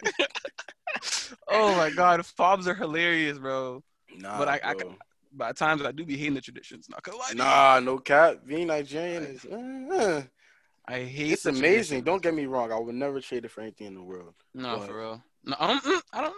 [1.48, 3.82] Oh my god, fobs are hilarious, bro.
[4.16, 4.90] Nah, But I- I bro.
[4.90, 4.98] But
[5.42, 6.88] at times I do be hating the traditions.
[6.88, 7.33] Not gonna lie.
[7.35, 8.38] Nah, no cap.
[8.47, 9.44] Being Nigerian is.
[9.44, 10.23] uh,
[10.87, 11.33] I hate.
[11.33, 11.62] it's the amazing.
[11.62, 12.05] traditions.
[12.05, 12.70] Don't get me wrong.
[12.73, 14.35] I would never trade it for anything in the world.
[14.55, 15.23] No, but- for real.
[15.47, 16.35] No, um, mm, I don't.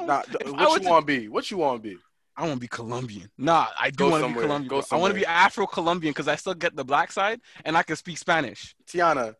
[0.00, 0.06] no.
[0.06, 1.28] Nah, If what was you want to be?
[1.28, 1.96] What you want to be?
[2.36, 3.28] I want to be Colombian.
[3.36, 4.44] Nah, I do Go want to be somewhere.
[4.46, 4.68] Colombian.
[4.68, 4.82] Go.
[4.92, 5.26] I want to be.
[5.26, 8.74] Afro-Colombian because I still get the black side and I can speak Spanish.
[8.88, 9.34] Tiana,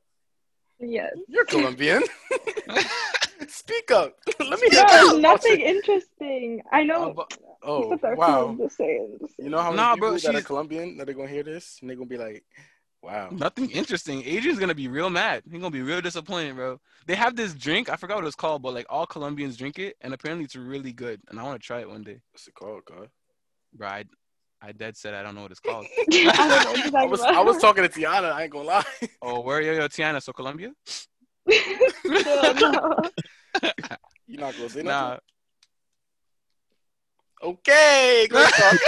[0.81, 1.12] Yes.
[1.29, 2.03] you're Colombian.
[3.49, 4.17] Speak up.
[4.40, 5.19] Let me No, hear that.
[5.21, 6.62] nothing interesting.
[6.73, 7.12] I know.
[7.14, 8.57] but- Oh, wow.
[8.59, 9.16] just saying.
[9.20, 11.42] just You know how many Nah, people bro, that are Colombian that are gonna hear
[11.42, 12.44] this and they're gonna be like,
[13.03, 14.22] "Wow." Nothing interesting.
[14.24, 15.42] Adrian's gonna be real mad.
[15.50, 16.79] He's gonna be real disappointed, bro.
[17.07, 17.88] They have this drink.
[17.88, 20.92] I forgot what it's called, but like all Colombians drink it, and apparently it's really
[20.92, 21.20] good.
[21.29, 22.20] And I want to try it one day.
[22.33, 23.09] What's it called, God?
[23.72, 24.05] Bro, I,
[24.61, 25.87] I dead said I don't know what it's called.
[25.98, 27.20] I don't know what I was.
[27.22, 28.31] I was talking to Tiana.
[28.33, 28.85] I ain't gonna lie.
[29.22, 30.22] oh, where yo yo Tiana?
[30.22, 30.72] So Colombia?
[31.50, 33.11] Still, no.
[34.27, 34.85] You're not gonna say nothing.
[34.85, 35.18] Nah,
[37.44, 38.78] Okay, great talk.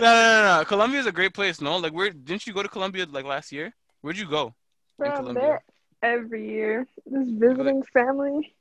[0.00, 0.64] no, no, no, no.
[0.64, 1.60] Colombia is a great place.
[1.60, 3.74] No, like where didn't you go to Colombia like last year?
[4.00, 4.54] Where'd you go?
[4.96, 5.42] Bro, I'm Colombia.
[5.42, 5.62] there
[6.02, 6.86] every year.
[7.10, 8.54] Just visiting family.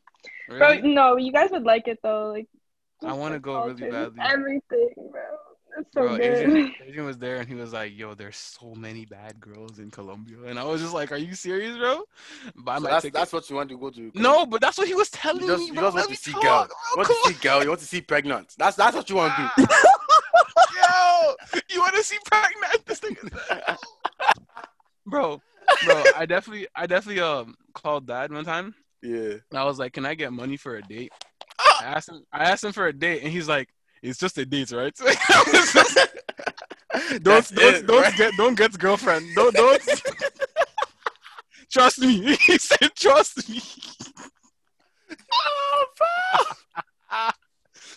[0.47, 0.81] Really?
[0.81, 2.31] Bro, no, you guys would like it though.
[2.31, 2.47] Like,
[3.05, 4.19] I wanna go really badly.
[4.19, 5.21] Everything, bro.
[5.79, 6.23] It's so Bro, good.
[6.23, 9.91] Adrian, Adrian was there and he was like, "Yo, there's so many bad girls in
[9.91, 12.03] Colombia," and I was just like, "Are you serious, bro?"
[12.55, 13.13] Buy So my that's ticket.
[13.13, 14.11] that's what you want to go to.
[14.15, 15.67] no, but that's what he was telling You just, me.
[15.67, 15.83] you bro.
[15.85, 16.67] just Let want me to see talk, girl.
[16.67, 16.75] bro.
[16.91, 17.63] You want to see girl.
[17.63, 18.55] You want to see pregnant.
[18.57, 19.65] That's that's what you want to do.
[20.75, 21.35] Yo,
[21.71, 22.85] you want to see pregnant?
[22.85, 23.29] This thing is
[25.05, 25.41] bro,
[25.81, 26.09] bro.
[26.15, 28.75] I definitely, I definitely um called dad one time.
[29.01, 29.35] yeah.
[29.51, 31.13] And I was like, "Can I get money for a date?"
[31.79, 32.23] I asked him.
[32.31, 33.69] I asked him for a date, and he's like,
[34.01, 35.13] "It's just a date, right?" don't
[37.23, 38.15] That's don't it, don't right?
[38.15, 39.25] get don't get girlfriend.
[39.35, 39.81] Don't don't.
[41.71, 42.35] trust me.
[42.35, 43.61] He said, "Trust me."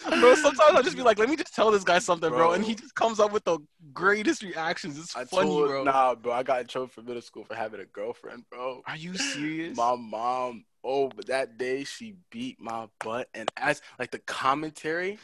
[0.05, 2.53] Oh, bro, sometimes I'll just be like, "Let me just tell this guy something, bro,"
[2.53, 3.59] and he just comes up with the
[3.93, 4.99] greatest reactions.
[4.99, 5.85] It's I funny, told, bro.
[5.85, 6.33] Nah, bro.
[6.33, 8.83] I got in trouble for middle school for having a girlfriend, bro.
[8.87, 9.77] Are you serious?
[9.77, 15.19] My mom, oh, but that day she beat my butt, and as like the commentary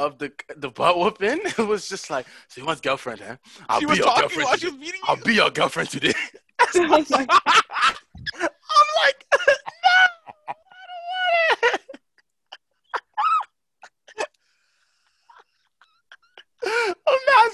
[0.00, 3.36] of the the butt whooping, it was just like, so you want girlfriend, huh?
[3.68, 4.44] I'll she be was your talking girlfriend.
[4.46, 4.76] while she Today.
[4.78, 5.22] was beating I'll you.
[5.22, 6.14] be your girlfriend today.
[6.74, 7.30] My I'm like,
[9.30, 9.36] no,
[10.48, 10.54] I
[10.88, 11.80] don't want it.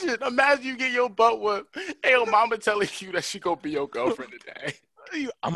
[0.02, 3.56] Imagine, imagine you get your butt whooped, and your mama telling you that she gonna
[3.56, 4.74] be your girlfriend today.
[5.42, 5.54] I'm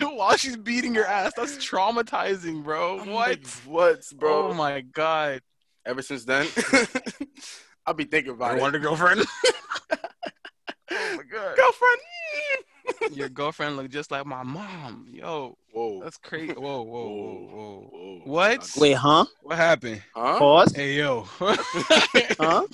[0.00, 1.32] while she's beating your ass.
[1.36, 3.00] That's traumatizing, bro.
[3.00, 3.28] I'm What?
[3.28, 4.48] like, what, bro?
[4.48, 5.42] Oh my god.
[5.86, 6.46] Ever since then,
[7.86, 8.60] I'll be thinking about I it.
[8.60, 9.24] wanted a girlfriend.
[10.90, 11.56] oh my god.
[11.56, 13.16] Girlfriend.
[13.16, 15.06] Your girlfriend look just like my mom.
[15.08, 16.02] Yo, Whoa.
[16.02, 16.54] that's crazy.
[16.54, 17.90] Whoa, whoa, whoa, whoa.
[17.92, 18.20] Whoa.
[18.24, 18.68] What?
[18.76, 19.26] Wait, huh?
[19.42, 20.02] What happened?
[20.12, 20.38] Huh?
[20.40, 20.72] Pause.
[20.74, 21.24] Hey yo.
[21.38, 22.66] Huh?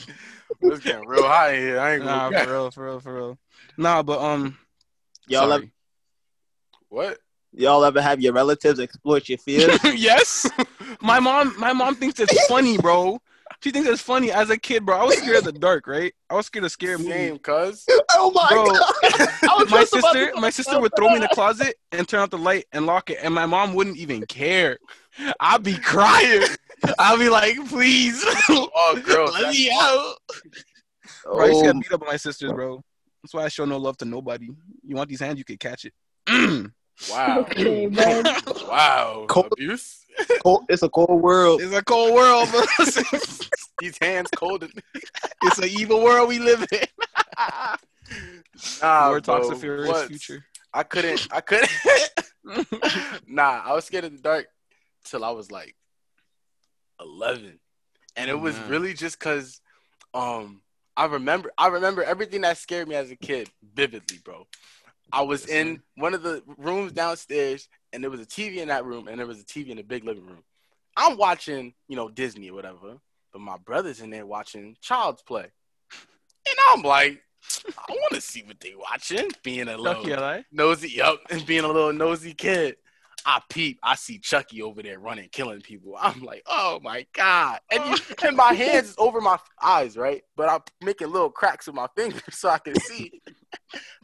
[0.62, 1.80] It's getting real high in here.
[1.80, 2.44] I ain't nah, gonna.
[2.44, 3.38] for real, for real, for real.
[3.76, 4.56] Nah, but um,
[5.26, 5.54] Y'all sorry.
[5.54, 5.70] ever,
[6.88, 7.18] What?
[7.52, 9.78] Y'all ever have your relatives exploit your fears?
[9.84, 10.48] yes.
[11.00, 13.20] My mom, my mom thinks it's funny, bro.
[13.62, 14.96] She thinks it's funny as a kid, bro.
[14.98, 16.12] I was scared of the dark, right?
[16.28, 17.12] I was scared of scary movies.
[17.12, 17.86] Same, cuz.
[18.12, 19.68] oh my Bro, god!
[19.70, 22.64] My sister, my sister would throw me in the closet and turn out the light
[22.72, 24.78] and lock it, and my mom wouldn't even care.
[25.38, 26.42] I'd be crying.
[26.98, 29.32] I'd be like, "Please, Oh, girls.
[29.34, 30.14] let me out."
[31.24, 32.82] Bro, I used to Oh, get beat up by my sisters, bro.
[33.22, 34.48] That's why I show no love to nobody.
[34.84, 35.92] You want these hands, you can catch it.
[36.26, 36.72] Mm.
[37.02, 37.38] It's Wow.
[37.50, 38.26] Okay, bud.
[38.68, 39.26] Wow.
[39.28, 39.48] Cold.
[39.52, 39.98] Abuse?
[40.42, 41.60] cold- it's a cold world.
[41.62, 42.48] It's a cold world.
[43.78, 44.68] These hands cold.
[45.42, 46.80] it's an evil world we live in.
[48.80, 49.54] Nah, More talks bro.
[49.56, 50.08] of Furious What?
[50.08, 50.44] future.
[50.74, 51.26] I couldn't.
[51.30, 51.70] I couldn't.
[53.26, 54.46] nah, I was scared of the dark
[55.04, 55.74] till I was like
[57.00, 57.58] eleven,
[58.16, 58.70] and it Oh, was man.
[58.70, 59.60] really just cause,
[60.14, 60.62] um,
[60.96, 61.50] I remember.
[61.58, 64.46] I remember everything that scared me as a kid vividly, bro.
[65.12, 68.84] I was in one of the rooms downstairs, and there was a TV in that
[68.84, 70.42] room, and there was a TV in the big living room.
[70.96, 72.98] I'm watching, you know, Disney or whatever,
[73.32, 75.46] but my brother's in there watching Child's Play,
[76.46, 77.22] and I'm like,
[77.68, 80.38] I want to see what they watching, being a little LA.
[80.50, 82.76] nosy, yup, and being a little nosy kid.
[83.24, 85.94] I peep, I see Chucky over there running, killing people.
[85.98, 87.60] I'm like, oh my god!
[87.70, 87.96] And, you,
[88.26, 90.22] and my hands is over my eyes, right?
[90.36, 93.20] But I'm making little cracks with my fingers so I can see.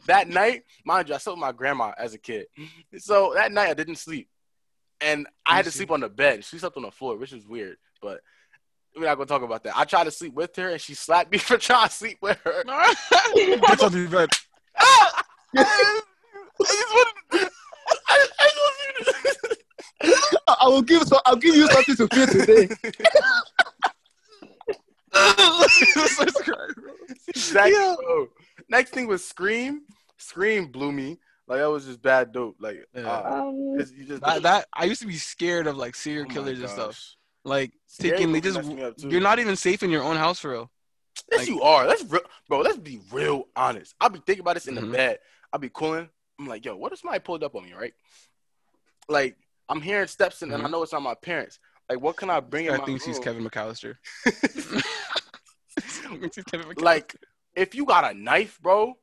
[0.07, 2.47] That night, mind you, I slept with my grandma as a kid,
[2.97, 4.29] so that night I didn't sleep,
[5.01, 6.43] and I had to sleep on the bed.
[6.45, 8.21] She slept on the floor, which is weird, but.
[8.97, 9.77] We're not gonna talk about that.
[9.77, 12.39] I tried to sleep with her, and she slapped me for trying to sleep with
[12.43, 12.63] her.
[13.35, 14.29] Get on the bed.
[14.75, 15.21] I
[16.65, 17.49] just wanted-
[18.07, 18.49] I- I
[18.97, 19.57] just wanted-
[20.47, 22.67] I I will give so I'll give you something to feel today.
[27.27, 27.71] exactly.
[27.73, 28.27] bro.
[28.69, 29.81] Next thing was Scream.
[30.17, 31.17] Scream blew me.
[31.47, 32.57] Like that was just bad dope.
[32.59, 33.09] Like Yeah.
[33.09, 36.25] uh, Um, 'cause you just that, that I used to be scared of like serial
[36.29, 37.01] oh killers and stuff.
[37.43, 39.09] Like Scary taking, they just mess me up, too.
[39.09, 40.71] you're not even safe in your own house for real.
[41.31, 41.87] Yes, Like- you are.
[41.87, 42.59] Let's re- bro.
[42.61, 43.95] Let's be real honest.
[43.99, 44.81] I'll be thinking about this in Mhm.
[44.81, 45.19] the bed.
[45.51, 46.09] I'll be cooling.
[46.37, 47.93] I'm like, yo, what if somebody pulled up on me, right?
[49.07, 49.35] Like,
[49.67, 51.59] I'm hearing steps and, and I know it's not my parents.
[51.89, 53.23] Like, what can I bring in I my think she's room?
[53.23, 53.95] Kevin McAllister.
[55.81, 56.19] He's Kevin
[56.67, 56.81] McAllister.
[56.81, 57.15] like,
[57.55, 58.95] if you got a knife, bro,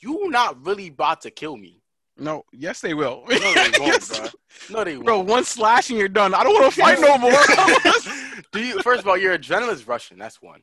[0.00, 1.82] you not really about to kill me.
[2.16, 3.24] no, yes they will.
[3.28, 4.08] No, they won't, Yes.
[4.08, 4.28] bro.
[4.70, 5.06] No, they won't.
[5.06, 6.34] Bro, one slash and you're done.
[6.34, 7.32] I don't want to fight no more.
[8.52, 8.82] Do you?
[8.82, 10.18] First of all, your adrenaline's rushing.
[10.18, 10.62] That's one.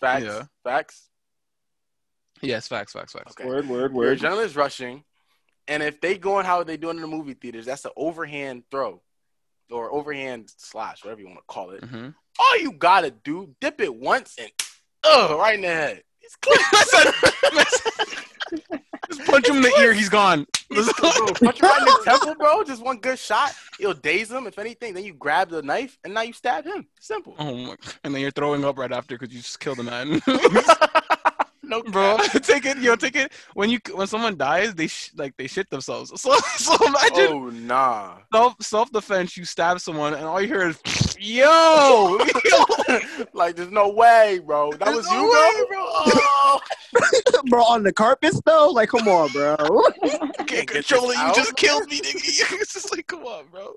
[0.00, 0.24] Facts.
[0.24, 0.44] Yeah.
[0.64, 1.08] Facts.
[2.42, 3.32] yes, facts, facts, facts.
[3.38, 3.48] Okay.
[3.48, 4.18] Word, word, Your word.
[4.18, 5.04] adrenaline's rushing,
[5.68, 9.00] and if they going how they doing in the movie theaters, that's an overhand throw,
[9.70, 11.84] or overhand slash, whatever you want to call it.
[11.84, 12.08] hmm
[12.38, 14.50] All you gotta do, dip it once and,
[15.04, 16.02] ugh, right in the head.
[16.20, 16.58] It's clean.
[19.10, 19.92] Just punch him in the ear.
[19.92, 20.46] He's gone.
[20.70, 20.82] Bro,
[21.34, 22.62] punch him right in the temple, bro.
[22.64, 24.46] Just one good shot, it'll daze him.
[24.46, 26.86] If anything, then you grab the knife and now you stab him.
[27.00, 27.76] Simple, Oh my!
[28.04, 30.22] And then you're throwing up right after because you just killed a man,
[31.62, 32.16] no, bro.
[32.42, 33.32] take it, yo, take it.
[33.54, 36.10] When you when someone dies, they sh- like they shit themselves.
[36.20, 38.18] So so imagine Oh nah.
[38.32, 39.36] self self defense.
[39.36, 40.78] You stab someone, and all you hear is
[41.22, 42.98] yo, yo.
[43.32, 44.72] like there's no way, bro.
[44.72, 45.78] That There's was no you, way, bro.
[45.84, 46.60] Oh.
[47.48, 48.70] bro, on the carpets though?
[48.70, 49.56] Like, come on, bro.
[49.58, 51.14] I can't get control it.
[51.14, 52.60] You out, just killed me, nigga.
[52.60, 53.74] It's just like, come on, bro.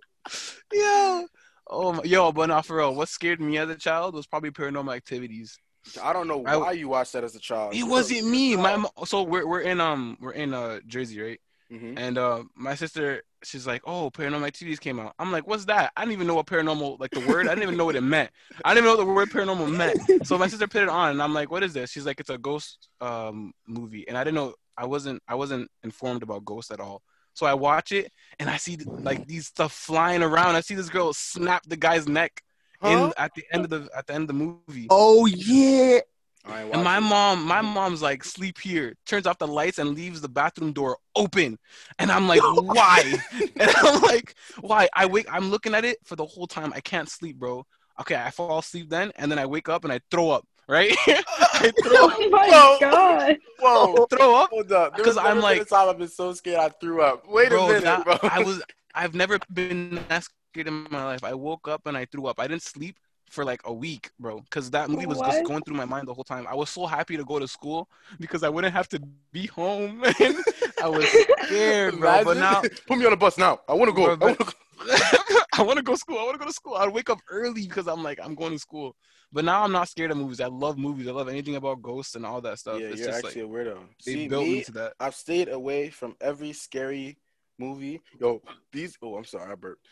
[0.73, 1.25] Yo.
[1.67, 2.93] Oh, my, yo, but not for real.
[2.93, 5.57] What scared me as a child was probably paranormal activities.
[6.01, 7.75] I don't know I- why you watched that as a child.
[7.75, 8.55] It wasn't me.
[8.55, 11.39] My mo- so we're we're in um we're in uh Jersey, right?
[11.75, 11.97] Mhm.
[11.97, 15.91] And uh my sister, she's like, "Oh, paranormal activities came out." I'm like, "What's that?"
[15.95, 17.47] I didn't even know what paranormal like the word.
[17.47, 18.31] I didn't even know what it meant.
[18.63, 19.97] I didn't even know what the word paranormal meant.
[20.23, 22.29] So my sister put it on, and I'm like, "What is this?" She's like, "It's
[22.29, 24.53] a ghost um movie," and I didn't know.
[24.77, 27.01] I wasn't I wasn't informed about ghosts at all.
[27.33, 30.55] So I watch it, and I see like these stuff flying around.
[30.55, 32.41] I see this girl snap the guy's neck
[32.81, 32.91] Huh?
[32.91, 34.87] in at the end of the at the end of the movie.
[34.89, 35.99] Oh yeah.
[36.47, 39.91] I ain't And my mom, my mom's like, sleep here, turns off the lights and
[39.95, 41.57] leaves the bathroom door open.
[41.99, 43.15] And I'm like, why?
[43.59, 44.87] and I'm like, why?
[44.93, 46.71] I wake, I'm looking at it for the whole time.
[46.75, 47.65] I can't sleep, bro.
[48.01, 50.91] Okay, I fall asleep then, and then I wake up and I throw up, right?
[51.07, 52.77] I throw up, Oh my Whoa.
[52.81, 53.37] god.
[53.59, 54.49] Whoa, throw up.
[54.49, 54.95] hold up.
[54.95, 57.01] There 'Cause was I'm never been like- a time I've been so scared I threw
[57.01, 57.23] up.
[57.27, 58.17] Wait bro, a minute, that- bro.
[58.21, 58.61] I was,
[58.93, 61.23] I've never been that scared in my life.
[61.23, 62.39] I woke up and I threw up.
[62.39, 62.97] I didn't sleep
[63.35, 66.13] for like a week, bro, because that movie was just going through my mind the
[66.13, 66.47] whole time.
[66.47, 67.87] I was so happy to go to school
[68.19, 68.99] because I wouldn't have to
[69.31, 70.03] be home.
[70.21, 70.37] And
[70.81, 71.05] I was
[71.45, 72.23] scared, bro.
[72.23, 73.59] But now put me on the bus now.
[73.67, 74.03] I want to go.
[74.05, 75.39] Bro, I but- wanna go.
[75.57, 76.19] I want to go to school.
[76.19, 76.75] I want to go to school.
[76.75, 78.95] I'd wake up early because I'm like, I'm going to school.
[79.31, 80.39] But now I'm not scared of movies.
[80.41, 81.07] I love movies.
[81.07, 82.79] I love anything about ghosts and all that stuff.
[82.79, 83.79] Yeah, it's you're just actually like a weirdo.
[84.05, 84.93] they See, built me, me to that.
[84.99, 87.17] I've stayed away from every scary
[87.57, 88.01] movie.
[88.19, 88.97] Yo, these.
[89.01, 89.85] Oh, I'm sorry, I burped.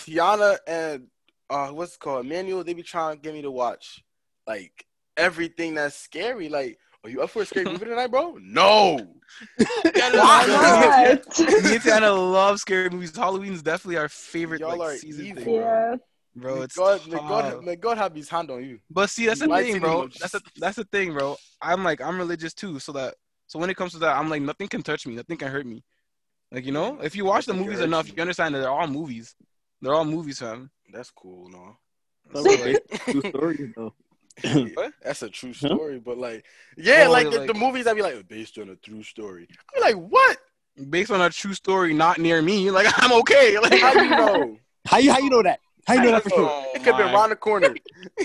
[0.00, 1.06] Tiana and
[1.50, 2.24] uh, what's it called?
[2.26, 2.64] Emmanuel.
[2.64, 4.02] They be trying to get me to watch
[4.46, 4.84] like
[5.16, 6.48] everything that's scary.
[6.48, 8.38] Like, are you up for a scary movie tonight, bro?
[8.40, 8.96] No.
[9.56, 11.38] Why not?
[11.38, 13.16] Me and Tiana love scary movies.
[13.16, 15.44] Halloween's definitely our favorite Y'all like are season evil.
[15.44, 15.96] thing, yeah.
[16.34, 16.56] bro.
[16.56, 17.18] May It's God, may.
[17.18, 18.78] God, may God have His hand on you.
[18.90, 20.02] But see, that's the Lights thing, bro.
[20.08, 20.18] emojis.
[20.18, 21.36] That's the that's the thing, bro.
[21.60, 23.14] I'm like I'm religious too, so that
[23.46, 25.66] so when it comes to that, I'm like nothing can touch me, nothing can hurt
[25.66, 25.82] me.
[26.50, 28.14] Like you know, if you watch the Nothing can movies enough, you.
[28.16, 29.34] you understand that they're all movies.
[29.82, 30.70] They're all movies, fam.
[30.92, 31.76] That's cool, no.
[32.34, 32.78] So, Some
[33.20, 33.94] true stories though.
[35.02, 36.44] That's a true story, but like,
[36.76, 39.48] yeah, Oh, like, the, like- the movies that be like based on a true story.
[39.74, 40.38] I'm like, what?
[40.90, 43.58] based on a true story, not near me, like I'm okay.
[43.58, 44.56] Like How you know?
[44.86, 45.60] How you how you know that?
[45.86, 46.50] How you know that for oh, sure?
[46.50, 47.12] Oh it could be my.
[47.12, 47.74] around the corner.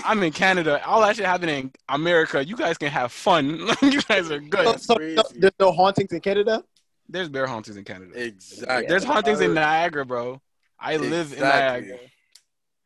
[0.04, 0.84] I'm in Canada.
[0.86, 2.44] All that shit happening in America.
[2.44, 3.58] You guys can have fun.
[3.82, 4.66] you guys are good.
[4.66, 5.20] That's so crazy.
[5.36, 6.64] there's no hauntings in Canada.
[7.08, 8.12] There's bear hauntings in Canada.
[8.14, 8.86] Exactly.
[8.86, 10.40] There's hauntings in Niagara, bro.
[10.78, 11.98] I live in Niagara.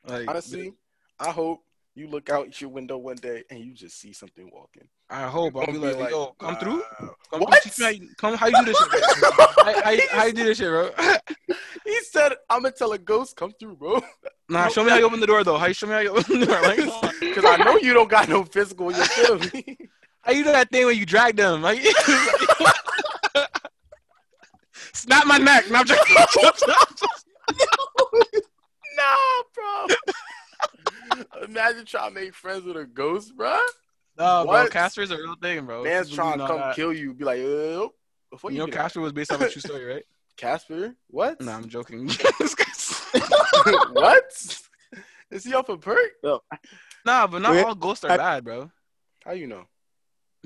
[0.07, 0.75] Like Honestly,
[1.19, 1.63] I hope
[1.95, 4.89] you look out your window one day and you just see something walking.
[5.09, 6.83] I hope I'll be Gonna like, yo, come through.
[7.31, 7.63] Come What?
[7.63, 7.71] Through.
[7.71, 8.91] Teach me how you- Come, how you do this shit?
[8.91, 9.47] Bro?
[9.65, 10.91] how, how, how you do this shit, bro?
[11.87, 14.01] He said, "I'm gonna tell a ghost come through, bro,
[14.49, 15.59] nah, show me how you open the door, though.
[15.59, 16.61] How you show me how you open the door?
[16.63, 16.79] Like,
[17.21, 18.91] because I know you don't got no physical.
[18.91, 19.77] You feel me?
[20.23, 21.61] how you do that thing when you drag them?
[21.61, 21.83] Like,
[24.95, 25.71] snap my neck.
[25.71, 26.17] No, I'm joking.
[29.05, 29.43] Nah,
[31.37, 31.45] bro.
[31.45, 33.59] Imagine trying to make friends with a ghost, bro.
[34.17, 34.71] No, bro, What?
[34.71, 35.83] Casper's a real thing, bro.
[35.85, 36.77] Man's People trying to come that.
[36.77, 37.15] kill you.
[37.15, 37.89] Be like, uh,
[38.31, 38.73] before You you, know.
[38.73, 40.05] Casper was based off a true story, right?
[40.37, 40.95] Casper?
[41.09, 41.41] What?
[41.41, 42.09] Nah, I'm joking.
[43.93, 44.59] what?
[45.31, 45.99] Is he off a perk?
[47.05, 48.71] nah, but not Wait, all ghosts are I- bad, bro.
[49.25, 49.65] How you know?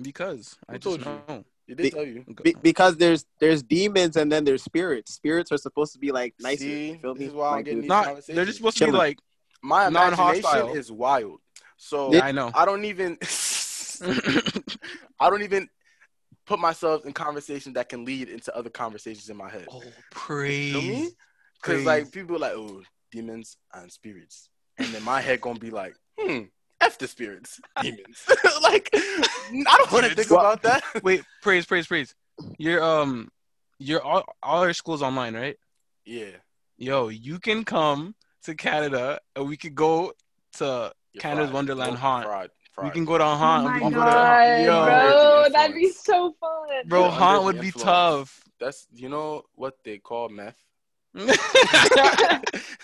[0.01, 1.23] Because I Who just told you?
[1.35, 1.45] know.
[1.69, 2.25] He did Be- tell you.
[2.43, 5.15] Be- because there's there's demons and then there's spirits.
[5.15, 6.61] Spirits are supposed to be like nice.
[6.61, 7.27] See, you feel this me?
[7.27, 9.19] is why I'm Like, getting these Not, they're just supposed to be like
[9.63, 10.75] my imagination Non-hostile.
[10.75, 11.41] is wild.
[11.77, 12.51] So Yeah, I know.
[12.55, 13.19] I don't even
[15.21, 15.69] I don't even
[16.47, 19.67] put myself in conversations that can lead into other conversations in my head.
[19.71, 20.73] oh, praise.
[20.73, 21.11] feel me?
[21.61, 24.49] Because like people are like, oh, demons and spirits,
[24.79, 26.45] and then my head gonna be like, hmm,
[26.81, 28.25] f the spirits, demons.
[28.63, 30.83] like I don't want to think Well- about that.
[31.03, 32.15] Wait, praise, praise, praise.
[32.59, 33.31] You're um,
[33.79, 35.57] you're all all our schools online, right?
[36.05, 36.37] Yeah.
[36.77, 38.15] Yo, you can come
[38.45, 40.13] to Canada and we could go
[40.59, 41.55] to you're Canada's fried.
[41.55, 42.25] Wonderland Nope, haunt.
[42.27, 42.51] Fried.
[42.73, 42.85] Fried.
[42.87, 43.65] we can go to Oh haunt.
[43.65, 44.85] my we can god, go to Yo.
[44.85, 46.69] bro, that'd be so fun.
[46.87, 47.01] bro.
[47.03, 48.41] You're Haunt would be tough.
[48.61, 50.57] That's you know what they call meth.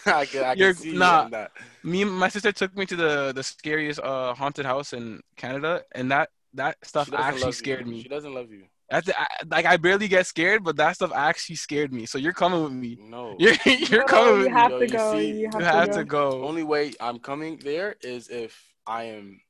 [0.07, 1.29] I can, I can see nah.
[1.29, 1.53] that.
[1.83, 5.83] Me, and my sister took me to the the scariest uh haunted house in Canada,
[5.93, 7.93] and that that stuff actually scared you.
[7.93, 8.03] me.
[8.03, 8.65] She doesn't love you.
[8.91, 12.07] That's I, like I barely get scared, but that stuff actually scared me.
[12.07, 12.99] So you're coming with me.
[13.01, 13.37] No.
[13.39, 14.75] You're you're No, coming you have me.
[14.75, 15.11] Yo, to you go.
[15.11, 15.93] see, you you have, You have go.
[15.93, 16.45] to go.
[16.45, 19.41] Only way I'm coming there is if I am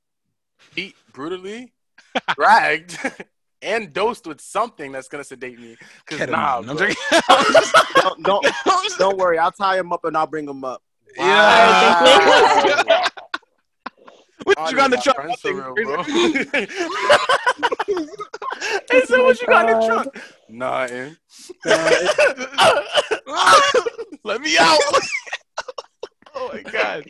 [0.74, 1.72] beat brutally,
[2.34, 2.98] dragged,
[3.64, 5.76] and dosed with something that's gonna sedate me.
[6.06, 6.30] Cause Ketamine.
[6.30, 6.94] nah, I'm bro.
[7.96, 8.46] Don't don't,
[8.98, 9.38] don't worry.
[9.38, 10.82] I'll tie him up and I'll bring him up.
[11.16, 12.02] Yeah.
[12.04, 13.06] Wow.
[14.44, 15.16] what I you got in the need truck?
[15.16, 16.02] my friends for Nothing, real, bro.
[18.90, 20.08] hey, so Oh what you got in the trunk?
[20.48, 21.16] Nothing.
[21.66, 21.80] Eh.
[24.24, 24.80] Let me out.
[26.34, 27.04] oh my god.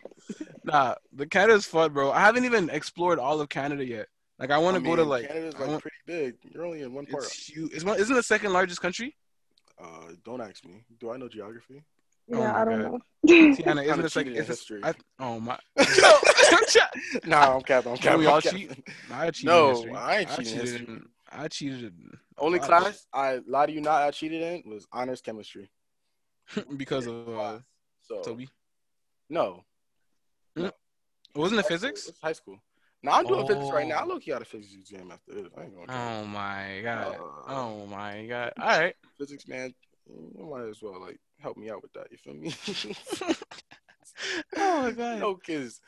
[0.65, 2.11] Nah, the Canada's fun, bro.
[2.13, 4.07] I haven't even explored all of Canada yet.
[4.45, 6.35] Like I want to go to like Canada's I like want- pretty big.
[6.53, 7.25] You're only in one part.
[7.25, 7.73] it's huge.
[7.73, 9.17] It's one, isn't the second largest country?
[9.83, 9.87] Uh,
[10.23, 10.85] don't ask me.
[11.01, 11.83] Do I know geography?
[12.31, 12.93] Oh Yeah, my I don't God.
[12.93, 12.99] know.
[13.27, 14.33] Tiana, isn't it second?
[14.33, 14.81] cheated in Is it, history.
[14.85, 15.59] I, oh my.
[17.25, 17.93] nah, I'm capping.
[17.93, 18.19] I'm capping.
[18.19, 18.69] we I'm all capping.
[18.69, 18.89] cheat?
[19.11, 19.95] I cheated No, in history.
[19.95, 23.81] I ain't cheating in cheated in- I cheated in- Only class I lie to you
[23.81, 25.71] not I cheated in was honors chemistry.
[26.77, 27.59] because of uh,
[28.03, 28.51] So Toby.
[29.31, 29.65] no,
[30.55, 30.75] Wasn't it
[31.35, 31.63] High school.
[31.63, 32.09] physics?
[32.09, 32.59] It's high school.
[33.05, 33.99] Now I'm doing physics right now.
[33.99, 34.07] I Oh.
[34.07, 35.53] look you out a physics exam after this.
[35.57, 35.87] I ain't gonna.
[35.87, 35.97] care.
[35.97, 37.17] Oh my god.
[37.21, 38.53] Uh, Oh my god.
[38.59, 38.95] All right.
[39.19, 39.75] Physics man,
[40.09, 42.07] you might as well like help me out with that.
[42.11, 42.55] You feel me?
[44.57, 45.19] oh my god.
[45.19, 45.81] no kids.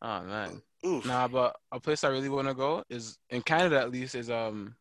[0.00, 0.62] Oh man.
[0.86, 1.04] Oof.
[1.04, 4.30] Nah, but a place I really want to go is in Canada at least is
[4.30, 4.76] um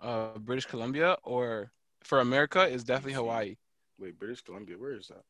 [0.00, 1.72] uh British Columbia or
[2.04, 3.56] for America is definitely Hawaii.
[3.98, 4.76] Wait, British Columbia.
[4.76, 5.22] Where is that?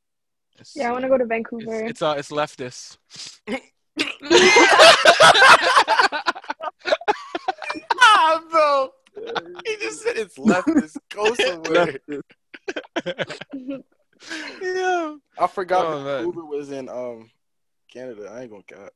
[0.59, 1.85] It's, Yeah, I want to go to It's Vancouver.
[1.85, 2.99] it's uh it's leftist.
[8.03, 8.91] ah, bro.
[9.67, 10.97] He just said it's leftist.
[11.11, 11.99] Go somewhere.
[14.63, 15.15] yeah.
[15.39, 15.47] I
[15.79, 16.25] forgot Oh, man.
[16.25, 17.31] Vancouver was in um
[17.93, 18.31] Canada.
[18.33, 18.91] I ain't gonna cap.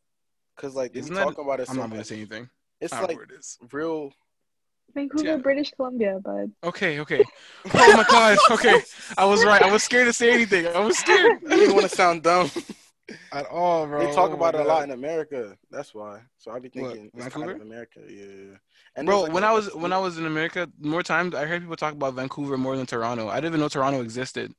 [0.57, 2.07] Cause like they Isn't that- talking about it I'm so not gonna much.
[2.07, 2.49] say anything.
[2.81, 3.59] It's I don't know like it is.
[3.73, 4.13] real.
[4.95, 5.37] Vancouver, Yeah.
[5.39, 6.53] British Columbia, bud.
[6.63, 7.25] Okay, okay.
[7.75, 8.39] Oh my god.
[8.51, 8.81] Okay.
[9.19, 9.63] I was right.
[9.63, 10.67] I was scared to say anything.
[10.69, 11.41] I was scared.
[11.51, 12.51] I didn't want to sound dumb.
[13.33, 14.07] At all, bro.
[14.07, 15.57] they talk Oh about my it a lot in America.
[15.71, 16.21] That's why.
[16.39, 17.53] So I be What, thinking it's kind Vancouver?
[17.57, 18.01] of America.
[18.09, 18.57] Yeah.
[18.97, 21.61] And Bro, like, when I was when I was in America, more times I heard
[21.63, 23.29] people talk about Vancouver more than Toronto.
[23.29, 24.55] I didn't even know Toronto existed.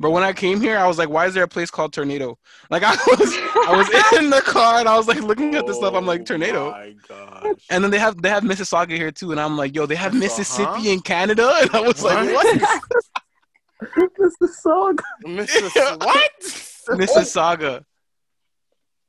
[0.00, 2.38] But when I came here, I was like, "Why is there a place called Tornado?"
[2.70, 3.32] Like I was,
[3.68, 5.94] I was in the car and I was like looking at this stuff.
[5.94, 7.56] I'm like, Oh "Tornado," my gosh.
[7.70, 10.12] and then they have they have Mississauga here too, and I'm like, "Yo, they have
[10.12, 10.90] That's a Mississippi huh?
[10.90, 12.60] in Canada," and I was like, What?
[12.60, 14.92] "What?" this is so
[15.26, 15.98] Mrs.
[16.04, 16.98] what?
[16.98, 17.84] Mississauga.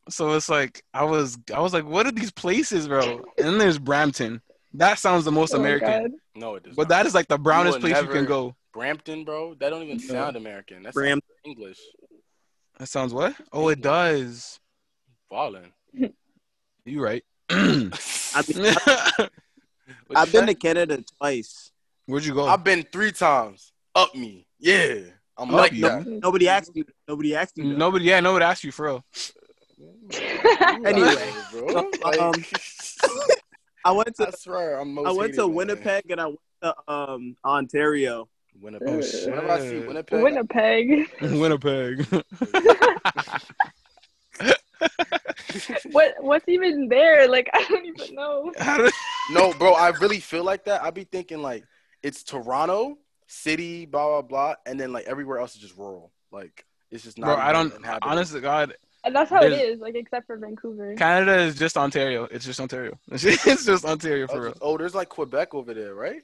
[0.09, 3.57] So it's like I was I was like, "What are these places, bro?" And then
[3.59, 4.41] there's Brampton.
[4.73, 6.11] That sounds the most Oh American, God.
[6.35, 6.89] No, it does but not.
[6.89, 8.55] that is like the brownest will place you can go.
[8.73, 9.55] Brampton, bro.
[9.55, 10.03] That don't even No.
[10.13, 10.83] sound American.
[10.83, 11.79] That's Bram- English.
[12.77, 13.35] That sounds what?
[13.51, 14.59] Oh, it does.
[15.29, 15.73] Falling.
[16.85, 17.23] You right.
[17.49, 19.29] I've been, What'd
[20.15, 21.71] I've been to Canada twice.
[22.05, 22.47] Where'd you go?
[22.47, 23.71] I've been three times.
[23.95, 24.45] Up me.
[24.59, 24.99] Yeah.
[25.37, 25.81] I'm like you.
[25.81, 26.05] that.
[26.05, 26.85] Nobody asked you.
[27.07, 27.63] Nobody asked you.
[27.71, 27.77] though.
[27.77, 29.05] Nobody, yeah, nobody asked you for real.
[30.85, 31.15] Anyway,
[31.51, 31.89] bro.
[32.19, 32.33] um,
[33.85, 35.55] I went I to swear I'm most I went hated to man.
[35.55, 38.27] Winnipeg and I went to um Ontario.
[38.59, 38.87] Winnipeg.
[38.89, 39.79] Oh, Whenever I see.
[39.79, 41.07] Winnipeg, Winnipeg.
[41.21, 42.23] Winnipeg.
[45.91, 47.27] what what's even there?
[47.27, 48.51] Like I don't even know.
[49.31, 50.81] No, bro, I really feel like that.
[50.81, 51.63] I'd be thinking like
[52.01, 56.11] it's Toronto, city, blah blah blah, and then like everywhere else is just rural.
[56.31, 57.27] Like it's just not.
[57.27, 57.75] Bro, I don't.
[57.75, 58.09] inhabited.
[58.09, 58.73] Honest to God,
[59.03, 60.93] And that's how it There's- is, like except for Vancouver.
[60.95, 62.27] Canada is just Ontario.
[62.31, 62.99] It's just Ontario.
[63.11, 64.57] It's just Ontario Oh, for real.
[64.61, 66.21] oh, there's like Quebec over there, right?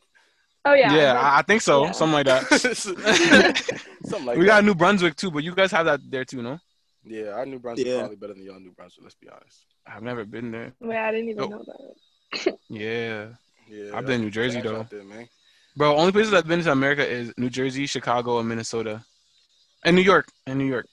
[0.65, 0.93] Oh yeah.
[0.93, 1.85] Yeah, but- I, I think so.
[1.85, 1.91] yeah.
[1.91, 2.43] Something like that.
[4.05, 4.47] Something like we that.
[4.47, 6.59] got New Brunswick too, but you guys have that there too, no?
[7.03, 7.99] Yeah, our New Brunswick Yeah.
[7.99, 9.03] probably better than y'all New Brunswick.
[9.03, 9.65] Let's be honest.
[9.87, 10.73] I've never been there.
[10.81, 11.47] Wait, I didn't even Oh.
[11.47, 12.57] know that.
[12.69, 13.27] Yeah,
[13.69, 14.83] Yeah, I've been in New Jersey though.
[14.89, 15.27] there, man.
[15.77, 19.03] Bro, only places I've been to America is New Jersey, Chicago, and Minnesota,
[19.83, 20.87] and New York, and New York.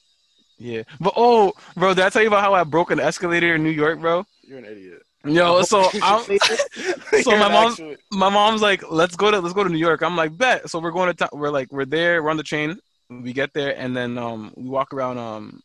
[0.62, 3.62] Yeah, but oh, bro, did I tell you about how I broke an escalator in
[3.62, 4.24] New York, bro?
[4.42, 5.02] You're an idiot.
[5.24, 9.64] Yo, so I'm, You're my mom's- actual- my mom's like, let's go to let's go
[9.64, 10.02] to New York.
[10.02, 10.70] I'm like, bet.
[10.70, 11.30] So we're going to town.
[11.32, 12.22] We're like, we're there.
[12.22, 12.78] We're on the train.
[13.10, 15.62] We get there, and then um, we walk around um,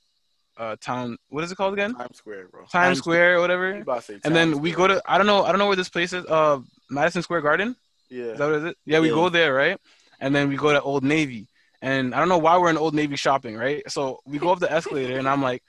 [0.58, 1.18] uh, town.
[1.30, 1.94] What is it called again?
[1.94, 2.62] Times Square, bro.
[2.62, 3.84] Times Times Square or whatever.
[4.02, 5.90] say And then Times we go to I don't know I don't know where this
[5.90, 6.26] place is.
[6.26, 7.76] Uh, Madison Square Garden.
[8.10, 8.24] Yeah.
[8.26, 8.74] Is that what it is?
[8.86, 9.16] Yeah, we Yeah.
[9.16, 9.78] go there, right?
[10.20, 11.48] And then we go to Old Navy.
[11.82, 13.84] And I don't know why we're in Old Navy shopping, right?
[13.90, 15.64] So we go up the escalator, and I'm like,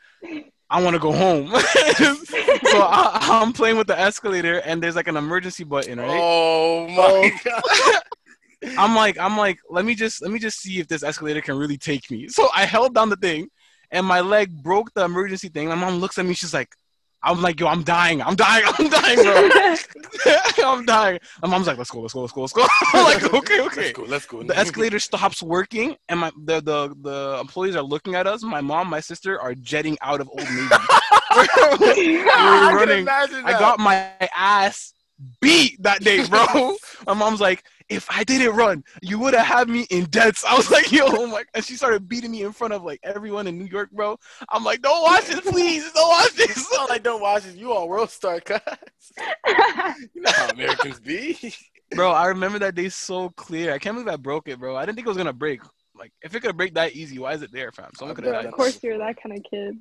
[0.70, 1.48] I want to go home.
[1.50, 6.20] so I, I'm playing with the escalator, and there's like an emergency button, right?
[6.20, 7.38] Oh my oh.
[7.44, 8.02] god.
[8.78, 11.56] I'm like, I'm like, let me just let me just see if this escalator can
[11.56, 12.28] really take me.
[12.28, 13.48] So I held down the thing,
[13.90, 15.68] and my leg broke the emergency thing.
[15.68, 16.74] My mom looks at me, she's like,
[17.22, 19.76] I'm like, yo, I'm dying, I'm dying, I'm dying, bro.
[20.64, 21.18] I'm dying.
[21.42, 22.66] My mom's like, let's go, let's go, let's go, let's go.
[22.94, 23.80] I'm like, okay, okay.
[23.82, 24.02] Let's go.
[24.02, 24.42] Let's go.
[24.42, 28.42] The escalator stops working, and my the, the the employees are looking at us.
[28.42, 30.68] My mom, my sister are jetting out of Old Navy.
[31.30, 33.00] I running.
[33.00, 34.94] imagine I got my ass
[35.40, 36.76] beat that day, bro.
[37.06, 40.44] my mom's like, if I didn't run, you would have had me in debts.
[40.44, 43.00] I was like, yo, oh my, and she started beating me in front of like
[43.02, 44.18] everyone in New York, bro.
[44.50, 46.68] I'm like, don't watch this, please, don't watch this.
[46.78, 48.60] All I don't watch is you on World Star, cuz.
[50.14, 51.54] You know how Americans be.
[51.94, 53.72] bro, I remember that day so clear.
[53.72, 54.76] I can't believe I broke it, bro.
[54.76, 55.60] I didn't think it was gonna break.
[55.98, 57.90] Like, if it could break that easy, why is it there, fam?
[57.96, 58.46] Someone could have Yeah, died.
[58.46, 59.76] of course, you're that kind of kid.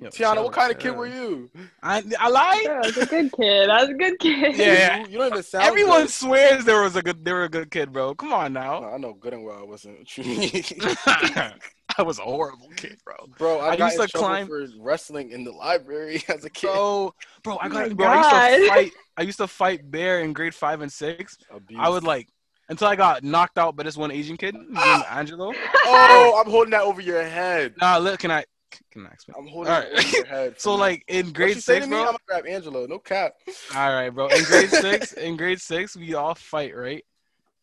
[0.00, 0.96] Yo, Tiana, chill, what kind of kid chill.
[0.96, 1.50] were you?
[1.82, 2.66] I, I lied.
[2.66, 3.70] I was a good kid.
[3.70, 4.56] I was a good kid.
[4.56, 4.98] Yeah.
[4.98, 6.10] You, you don't even sound Everyone good.
[6.10, 8.14] swears there was a good, they were a good kid, bro.
[8.14, 8.80] Come on now.
[8.80, 10.08] No, I know good and well I wasn't.
[11.98, 13.14] I was a horrible kid, bro.
[13.38, 16.44] bro, I, I got used in to trouble climb- for wrestling in the library as
[16.44, 16.68] a kid.
[16.68, 18.92] Bro, bro, I Oh got, my bro, I used to fight.
[19.16, 21.36] I used to fight bear in grade five and six.
[21.50, 21.78] Abuse.
[21.80, 22.28] I would like
[22.70, 25.18] until I got knocked out by this one Asian kid named ah!
[25.18, 25.52] Angelo.
[25.84, 27.74] Oh, I'm holding that over your head.
[27.80, 28.44] Nah, look, can I,
[28.90, 29.34] can I explain?
[29.38, 30.04] I'm holding All it right.
[30.04, 30.54] over your head.
[30.60, 31.96] So like in grade six, to me?
[31.96, 32.00] bro.
[32.00, 32.86] I'm gonna grab Angelo.
[32.86, 33.34] No cap.
[33.74, 34.28] All right, bro.
[34.28, 37.04] In grade six, in grade six, we all fight, right?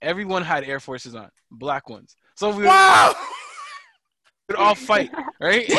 [0.02, 2.16] Everyone had Air Forces on, black ones.
[2.36, 3.16] So we Wow.
[4.50, 5.72] would all fight, right?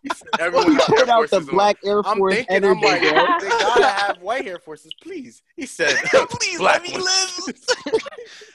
[0.02, 1.54] He said everyone has Air Put out the Forces on.
[1.54, 3.10] black Air I'm Force thinking, I'm like, bro.
[3.40, 5.42] they gotta have white Air Forces, please.
[5.56, 5.94] He said,
[6.30, 7.46] Please black let me ones.
[7.86, 7.94] live.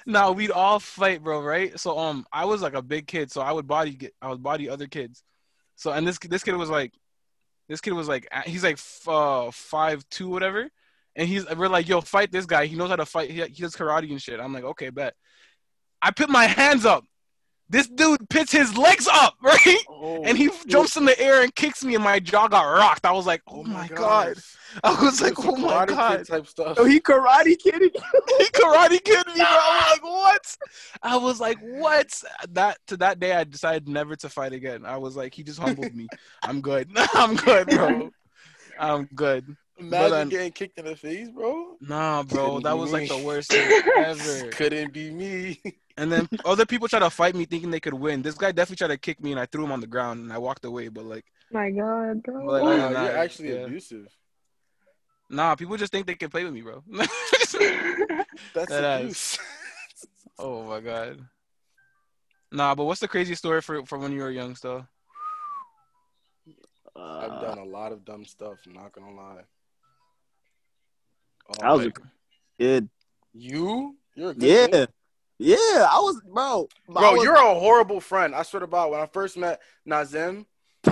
[0.07, 1.41] no, we'd all fight, bro.
[1.41, 1.79] Right?
[1.79, 4.41] So um, I was like a big kid, so I would body get, I would
[4.41, 5.23] body other kids.
[5.75, 6.93] So and this this kid was like,
[7.69, 10.67] this kid was like, he's like f- uh, five two whatever,
[11.15, 12.65] and he's we're like, yo, fight this guy.
[12.65, 13.29] He knows how to fight.
[13.29, 14.39] He, he does karate and shit.
[14.39, 15.13] I'm like, okay, bet.
[16.01, 17.03] I put my hands up.
[17.67, 19.77] This dude puts his legs up, right?
[19.89, 23.05] Oh, And he jumps in the air and kicks me, and my jaw got rocked.
[23.05, 24.35] I was like, oh, oh my god.
[24.83, 26.27] I was like, oh my god.
[26.27, 26.77] type stuff.
[26.79, 27.89] Oh, he karate kidding.
[28.37, 29.45] he karate kid me, bro.
[29.45, 30.57] I was like, what?
[31.01, 32.23] I was like, what?
[32.49, 34.85] That to that day, I decided never to fight again.
[34.85, 36.07] I was like, he just humbled me.
[36.43, 36.89] I'm good.
[36.95, 38.11] I'm good, bro.
[38.79, 39.55] I'm good.
[39.77, 41.77] Imagine then- getting kicked in the face, bro.
[41.81, 44.49] Nah, bro, Couldn't that was like the worst thing ever.
[44.49, 45.61] Couldn't be me.
[45.97, 48.21] And then other people try to fight me, thinking they could win.
[48.21, 50.33] This guy definitely tried to kick me, and I threw him on the ground, and
[50.33, 50.89] I walked away.
[50.89, 52.45] But like, My God, bro.
[52.45, 53.65] Like, Wow, other you're actually yeah.
[53.65, 54.07] abusive.
[55.29, 56.83] nah, people just think they can play with me, bro.
[58.53, 59.39] That's That abuse.
[60.39, 61.19] oh my god.
[62.51, 64.87] Nah, but what's the crazy story for for when you were young, still?
[66.95, 68.59] I've Uh, done a lot of dumb stuff.
[68.65, 69.43] I'm not gonna lie.
[71.49, 71.99] Oh, I was a like,
[72.59, 72.89] kid.
[73.33, 73.95] you.
[74.15, 74.67] You're a good Yeah.
[74.67, 74.89] kid.
[75.37, 75.57] Yeah,
[75.91, 76.69] I was, bro.
[76.87, 78.33] Bro, was- you're a horrible friend.
[78.33, 80.45] I swear to God, when I first met Nazim,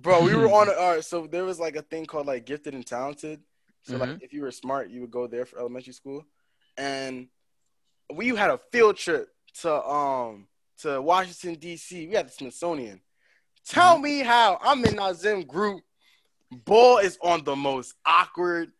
[0.00, 0.68] bro, we were on.
[0.68, 3.40] All right, so there was like a thing called like gifted and talented.
[3.82, 6.24] So like, if you were smart, you would go there for elementary school,
[6.76, 7.28] and
[8.12, 9.28] we had a field trip
[9.62, 10.46] to um
[10.78, 12.08] to Washington D.C.
[12.08, 13.00] We had the Smithsonian.
[13.66, 15.82] Tell me how I'm in Nazim group.
[16.64, 18.72] Bull is on the most awkward,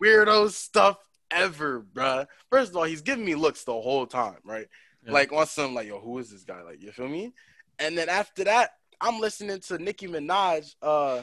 [0.00, 0.98] weirdo stuff
[1.30, 2.26] ever, bruh.
[2.50, 4.66] First of all, he's giving me looks the whole time, right?
[5.04, 5.12] Yeah.
[5.12, 6.62] Like on some like, yo, who is this guy?
[6.62, 7.32] Like, you feel me?
[7.78, 8.70] And then after that,
[9.00, 10.74] I'm listening to Nicki Minaj.
[10.82, 11.22] Uh,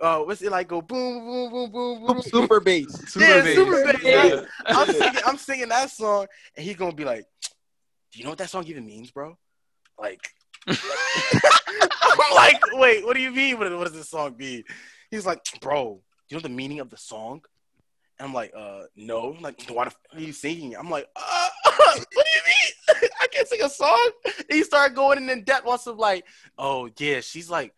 [0.00, 0.68] uh, what's it like?
[0.68, 2.22] Go boom, boom, boom, boom, boom.
[2.22, 3.10] super bass.
[3.10, 3.54] Super Yeah, bass.
[3.54, 4.40] super bass, Yeah.
[4.68, 7.24] I'm singing, I'm singing that song, and he's gonna be like,
[8.12, 9.36] "Do you know what that song even means, bro?"
[9.98, 10.20] Like,
[10.68, 13.58] I'm like, "Wait, what do you mean?
[13.58, 14.64] What, what does this song mean?"
[15.10, 17.42] He's like, "Bro, do you know the meaning of the song?"
[18.20, 20.74] I'm like, "Uh, no." I'm like, why the f- are you singing?
[20.76, 23.10] I'm like, uh, "What do you mean?
[23.20, 26.24] I can't sing a song." And he started going in depth on some like,
[26.58, 27.72] "Oh yeah, she's like."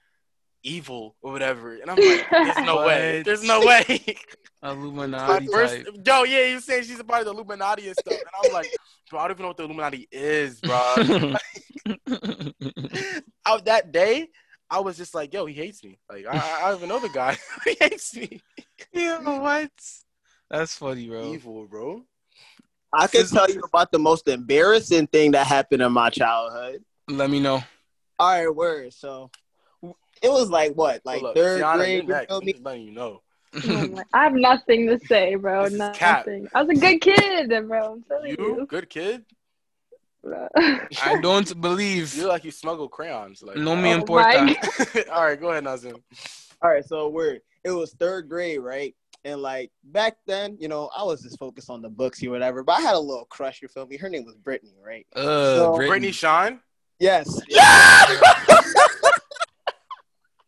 [0.65, 3.23] Evil or whatever, and I'm like, "There's no way.
[3.23, 4.17] There's no way."
[4.63, 5.87] Illuminati At first, type.
[6.05, 8.53] yo, yeah, he was saying she's a part of the Illuminati and stuff, and I'm
[8.53, 8.69] like,
[9.09, 11.37] bro, I don't even know what the Illuminati is, bro.
[13.47, 14.29] Out that day,
[14.69, 15.99] I was just like, yo, he hates me.
[16.11, 17.39] Like, I, I I don't even know the guy.
[17.65, 18.41] he hates me.
[18.93, 19.71] yeah, what?
[20.51, 21.33] That's funny, bro.
[21.35, 22.03] Evil, bro.
[22.93, 26.83] I can tell you about the most embarrassing thing that happened in my childhood.
[27.07, 27.63] Let me know.
[28.19, 28.93] All right, word.
[28.95, 29.31] So
[30.23, 31.93] it was like what, like Hold up, third Tiana, grade?
[31.95, 32.29] you're You next.
[32.29, 32.55] feel me?
[32.63, 33.23] letting you know.
[34.15, 35.65] I have nothing to say, bro.
[35.69, 36.27] This cap.
[36.27, 36.49] Nothing.
[36.55, 37.93] I was a good kid, bro.
[37.93, 38.67] I'm telling You, you.
[38.67, 39.25] good kid.
[41.03, 42.15] I don't believe.
[42.15, 43.43] You look like you smuggle crayons.
[43.43, 44.55] Like, No me Oh importa.
[45.13, 45.97] All right, go ahead, Nazim.
[46.63, 47.41] All right, so word.
[47.65, 48.95] It was third grade, right?
[49.25, 52.63] And like back then, you know, I was just focused on the books or whatever.
[52.63, 53.61] But I had a little crush.
[53.63, 53.97] You feel me?
[53.97, 55.07] Her name was Brittany, right?
[55.15, 55.23] Uh,
[55.57, 55.89] So- Britney.
[55.89, 56.61] Brittany Shine.
[57.01, 57.41] Yes.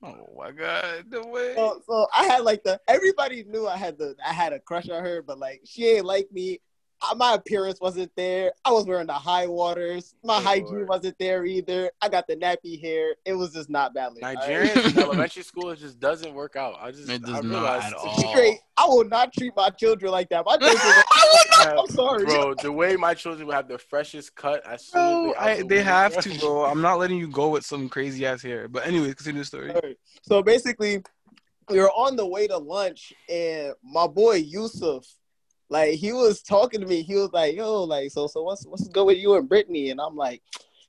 [0.02, 1.52] Oh my god, no way.
[1.54, 4.88] So, so I had like the everybody knew I had the I had a crush
[4.88, 6.58] on her, but like she ain't like me.
[7.16, 8.52] My appearance wasn't there.
[8.64, 10.14] I was wearing the high waters.
[10.22, 10.88] My Oh, hygiene Lord.
[10.88, 11.90] wasn't there either.
[12.02, 13.14] I got the nappy hair.
[13.24, 14.20] It was just not badly.
[14.22, 16.76] Nigerians in elementary school, it just doesn't work out.
[16.80, 18.34] I just it does I not at all.
[18.34, 18.58] Great.
[18.76, 20.44] I will not treat my children like that.
[20.44, 21.78] My children, I will not.
[21.78, 22.24] I'm sorry.
[22.26, 25.52] Bro, the way my children will have the freshest cut as soon Bro, as they,
[25.52, 26.64] I, the they have to, bro.
[26.66, 28.68] I'm not letting you go with some crazy ass hair.
[28.68, 29.70] But anyways, continue the story.
[29.70, 29.96] Alright.
[30.22, 31.02] So basically,
[31.68, 35.06] we were on the way to lunch, and my boy Yusuf,
[35.70, 37.02] like he was talking to me.
[37.02, 40.00] He was like, "Yo, like, so, so what's what's good with you and Brittany?" And
[40.00, 40.42] I'm like,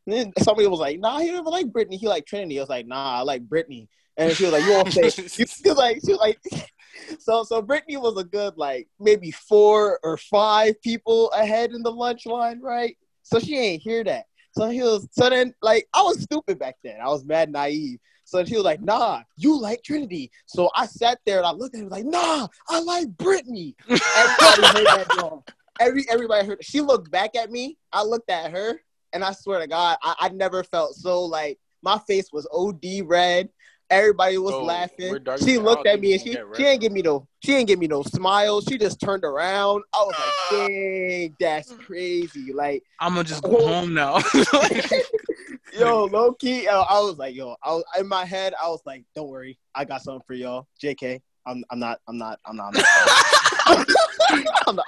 [0.06, 1.98] and then somebody was like, "Nah, he don't like Brittany.
[1.98, 4.72] He like Trinity." I was like, "Nah, I like Brittany." And she was like, "You
[4.72, 6.40] won't say." She was like, she was like,
[7.20, 11.92] so so Brittany was a good like maybe four or five people ahead in the
[11.92, 12.98] lunch line, right?
[13.24, 14.26] So she ain't hear that.
[14.54, 16.98] So he was so then like I was stupid back then.
[17.02, 18.00] I was mad naive.
[18.32, 20.32] So he was like, nah, you like Trinity.
[20.46, 23.76] So I sat there and I looked at him like, nah, I like Brittany.
[23.90, 25.44] Everybody heard that song.
[25.82, 26.66] Every everybody heard it.
[26.66, 27.78] She looked back at me.
[27.92, 28.80] I looked at her,
[29.12, 33.04] and I swear to God, I, I never felt so like my face was OD
[33.04, 33.50] red.
[33.90, 35.26] Everybody was Bro, laughing.
[35.44, 36.72] She looked at me and she we can she red.
[36.72, 38.62] ain't give me no she ain't give me no smile.
[38.62, 39.84] She just turned around.
[39.94, 42.54] I was like, dang, that's crazy.
[42.54, 44.20] Like I'm gonna just go home now.
[45.78, 49.03] yo, low key, I was like, yo, I was in my head, I was like,
[49.15, 50.67] don't worry, I got something for y'all.
[50.82, 52.76] JK, I'm, I'm not, I'm not, I'm not.
[52.76, 53.88] I'm not.
[54.67, 54.86] I'm not.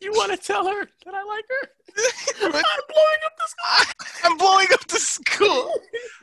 [0.00, 1.68] you want to tell her that I like her?
[2.44, 3.94] I'm blowing up the school.
[4.24, 5.72] I'm blowing up the school.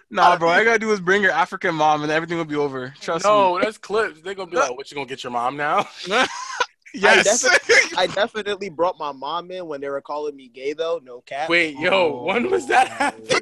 [0.09, 0.49] Nah, bro.
[0.49, 2.93] All I gotta do is bring your African mom, and everything will be over.
[2.99, 3.31] Trust me.
[3.31, 4.21] no, that's clips.
[4.21, 5.87] They're gonna be like, "What you gonna get your mom now?"
[6.93, 6.99] Me.
[7.01, 7.45] yes.
[7.97, 10.99] I definitely brought my mom in when they were calling me gay, though.
[11.03, 11.49] No cap.
[11.49, 13.27] Wait, yo, oh, when was that happening?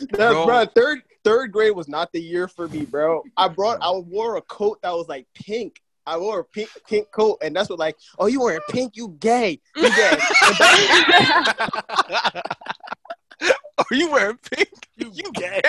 [0.00, 0.46] That's, Bro.
[0.46, 0.64] bro.
[0.66, 3.22] third third grade was not the year for me, bro.
[3.36, 5.82] I brought I wore a coat that was like pink.
[6.06, 8.96] I wore a pink pink coat, and that's what like, oh, you wearing pink?
[8.96, 9.60] You gay?
[9.76, 10.18] You gay?
[13.76, 14.68] Are oh, you wearing pink?
[14.96, 15.60] you, you gay?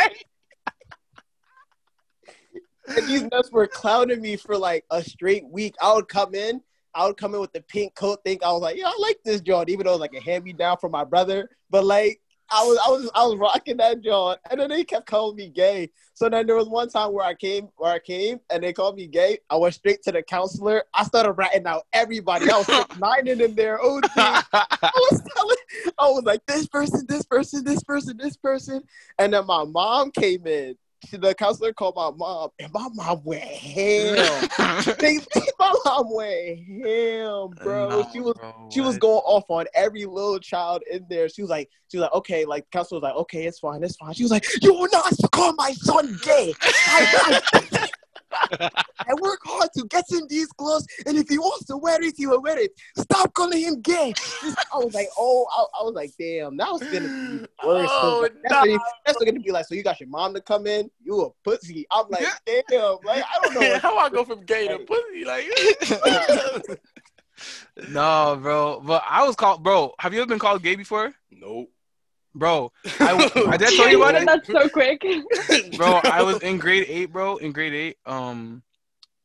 [2.87, 5.75] And these nuts were clowning me for like a straight week.
[5.81, 6.61] I would come in,
[6.93, 9.19] I would come in with the pink coat, think I was like, yeah, I like
[9.23, 11.49] this joint, even though it was like a hand me down from my brother.
[11.69, 12.21] But like,
[12.51, 15.49] I was, I was, I was rocking that joint, and then they kept calling me
[15.49, 15.89] gay.
[16.13, 18.95] So then there was one time where I came, where I came, and they called
[18.95, 19.39] me gay.
[19.49, 20.83] I went straight to the counselor.
[20.93, 22.49] I started ratting out everybody.
[22.49, 23.79] I was like lining in there.
[23.81, 24.43] Oh, I
[24.83, 25.57] was telling,
[25.97, 28.83] I was like, this person, this person, this person, this person.
[29.17, 30.77] And then my mom came in.
[31.07, 34.49] She, the counselor called my mom, and my mom went ham.
[34.99, 35.19] they,
[35.59, 38.07] my mom went ham, bro.
[38.11, 41.29] She was bro, she was going off on every little child in there.
[41.29, 43.95] She was like, she was like, okay, like counselor was like, okay, it's fine, it's
[43.97, 44.13] fine.
[44.13, 46.53] She was like, you will not call my son gay.
[46.61, 47.89] I, I,
[48.59, 52.15] I work hard to get him these clothes, and if he wants to wear it,
[52.17, 52.71] he will wear it.
[52.97, 54.13] Stop calling him gay.
[54.73, 57.89] I was like, oh, I, I was like, damn, that was gonna be worse.
[57.91, 60.89] Oh, that's, gonna, that's gonna be like, so you got your mom to come in,
[61.03, 61.85] you a pussy.
[61.91, 63.79] I'm like, damn, like I don't know.
[63.81, 65.25] How I go from gay to pussy?
[65.25, 66.79] Like,
[67.89, 68.81] no, bro.
[68.81, 69.93] But I was called, bro.
[69.99, 71.69] Have you ever been called gay before, nope.
[72.35, 72.71] Bro?
[72.99, 75.01] I, I did tell you about it, That's so quick.
[75.77, 76.01] bro.
[76.03, 77.37] I was in grade eight, bro.
[77.37, 78.61] In grade eight, um,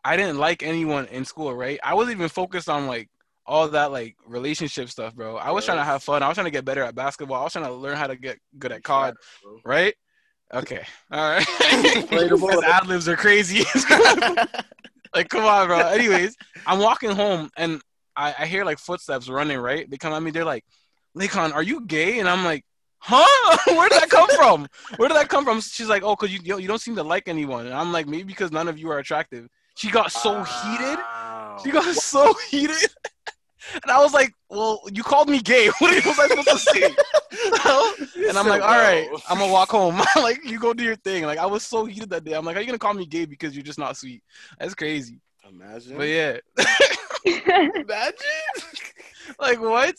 [0.04, 1.78] I didn't like anyone in school, right?
[1.82, 3.08] I wasn't even focused on like
[3.44, 5.36] all that like relationship stuff, bro.
[5.36, 6.22] I was trying to have fun.
[6.22, 7.40] I was trying to get better at basketball.
[7.40, 9.14] I was trying to learn how to get good at COD,
[9.64, 9.94] right?
[10.52, 11.46] Okay, all right.
[12.11, 13.64] His ad libs are crazy.
[15.14, 15.78] like, come on, bro.
[15.78, 16.36] Anyways,
[16.66, 17.80] I'm walking home and
[18.16, 19.58] I, I hear like footsteps running.
[19.58, 19.88] Right?
[19.88, 20.32] They come at me.
[20.32, 20.64] They're like,
[21.16, 22.64] "Lakon, are you gay?" And I'm like,
[23.01, 23.57] huh?
[23.66, 24.68] Where did that come from?
[24.96, 25.61] Where did that come from?
[25.61, 27.66] She's like, oh, cause you you don't seem to like anyone.
[27.66, 29.48] And I'm like, maybe because none of you are attractive.
[29.76, 30.98] She got so heated.
[31.62, 32.90] She got so heated.
[33.82, 35.68] And I was like, well, you called me gay.
[35.78, 38.28] What was I supposed to say?
[38.28, 40.01] and I'm like, all right, I'm gonna walk home.
[40.16, 41.24] like, you go do your thing.
[41.24, 42.32] Like, I was so heated that day.
[42.32, 44.22] I'm like, are you gonna call me gay because you're just not sweet?
[44.59, 45.20] That's crazy.
[45.48, 45.96] Imagine.
[45.96, 46.38] But yeah,
[47.24, 48.14] Imagine.
[49.38, 49.96] like what?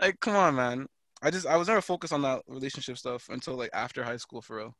[0.00, 0.86] Like, come on, man.
[1.22, 4.42] I just I was never focused on that relationship stuff until like after high school
[4.42, 4.74] for real.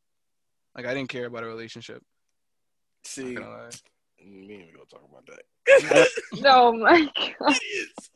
[0.74, 2.02] Like, I didn't care about a relationship.
[3.04, 6.08] See, me and we ain't gonna talk about that.
[6.46, 7.56] oh my god.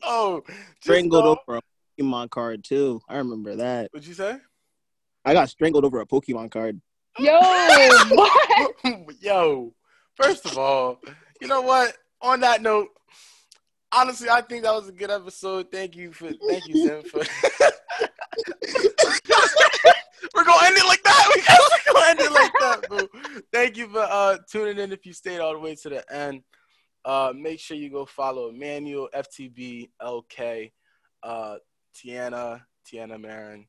[0.03, 1.61] Oh, just Strangled know- over a
[2.01, 3.01] Pokemon card too.
[3.07, 3.89] I remember that.
[3.91, 4.37] What'd you say?
[5.25, 6.79] I got strangled over a Pokemon card.
[7.19, 7.37] Yo,
[8.11, 8.75] what?
[9.19, 9.73] Yo,
[10.15, 10.99] first of all,
[11.41, 11.97] you know what?
[12.21, 12.89] On that note,
[13.91, 15.71] honestly, I think that was a good episode.
[15.71, 17.23] Thank you for, thank you, Zim, for.
[20.35, 21.31] We're gonna end it like that.
[21.35, 23.41] We got We're gonna end it like that, boo.
[23.53, 24.91] Thank you for uh, tuning in.
[24.91, 26.43] If you stayed all the way to the end,
[27.05, 30.71] uh, make sure you go follow Emmanuel FTB LK,
[31.23, 31.55] uh,
[31.95, 33.65] Tiana, Tiana Marin,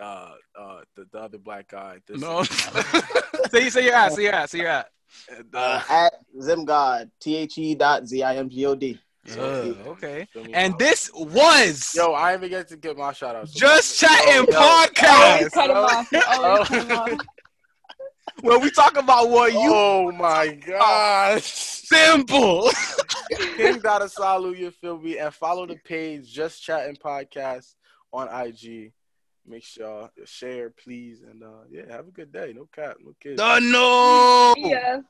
[0.00, 1.98] uh, uh, the, the other black guy.
[2.06, 2.42] This, no.
[2.44, 4.12] say say your at.
[4.12, 4.50] Say your at.
[4.50, 4.88] Say your at.
[5.30, 7.10] and, Uh, uh, at Zimgod.
[7.20, 8.98] T H E dot Z I M G O D.
[9.30, 10.26] Uh, okay.
[10.52, 13.48] And this was Yo, I ain't even get to get my shout out.
[13.50, 14.60] just chatting Yo, yo.
[14.60, 15.32] podcast.
[15.32, 16.12] Always cut him off.
[16.28, 17.26] Always cut him off.
[18.40, 21.44] where we talk about what you Oh my gosh.
[21.44, 22.68] simple.
[23.56, 25.18] King Dada Salu, you feel me?
[25.18, 27.74] And follow the page, Just Chatting Podcast
[28.12, 28.92] on IG.
[29.46, 31.22] Make sure you share, please.
[31.28, 32.52] And uh yeah, have a good day.
[32.56, 33.36] No cap, no kids.
[33.38, 34.54] The no.
[34.56, 35.00] Yeah.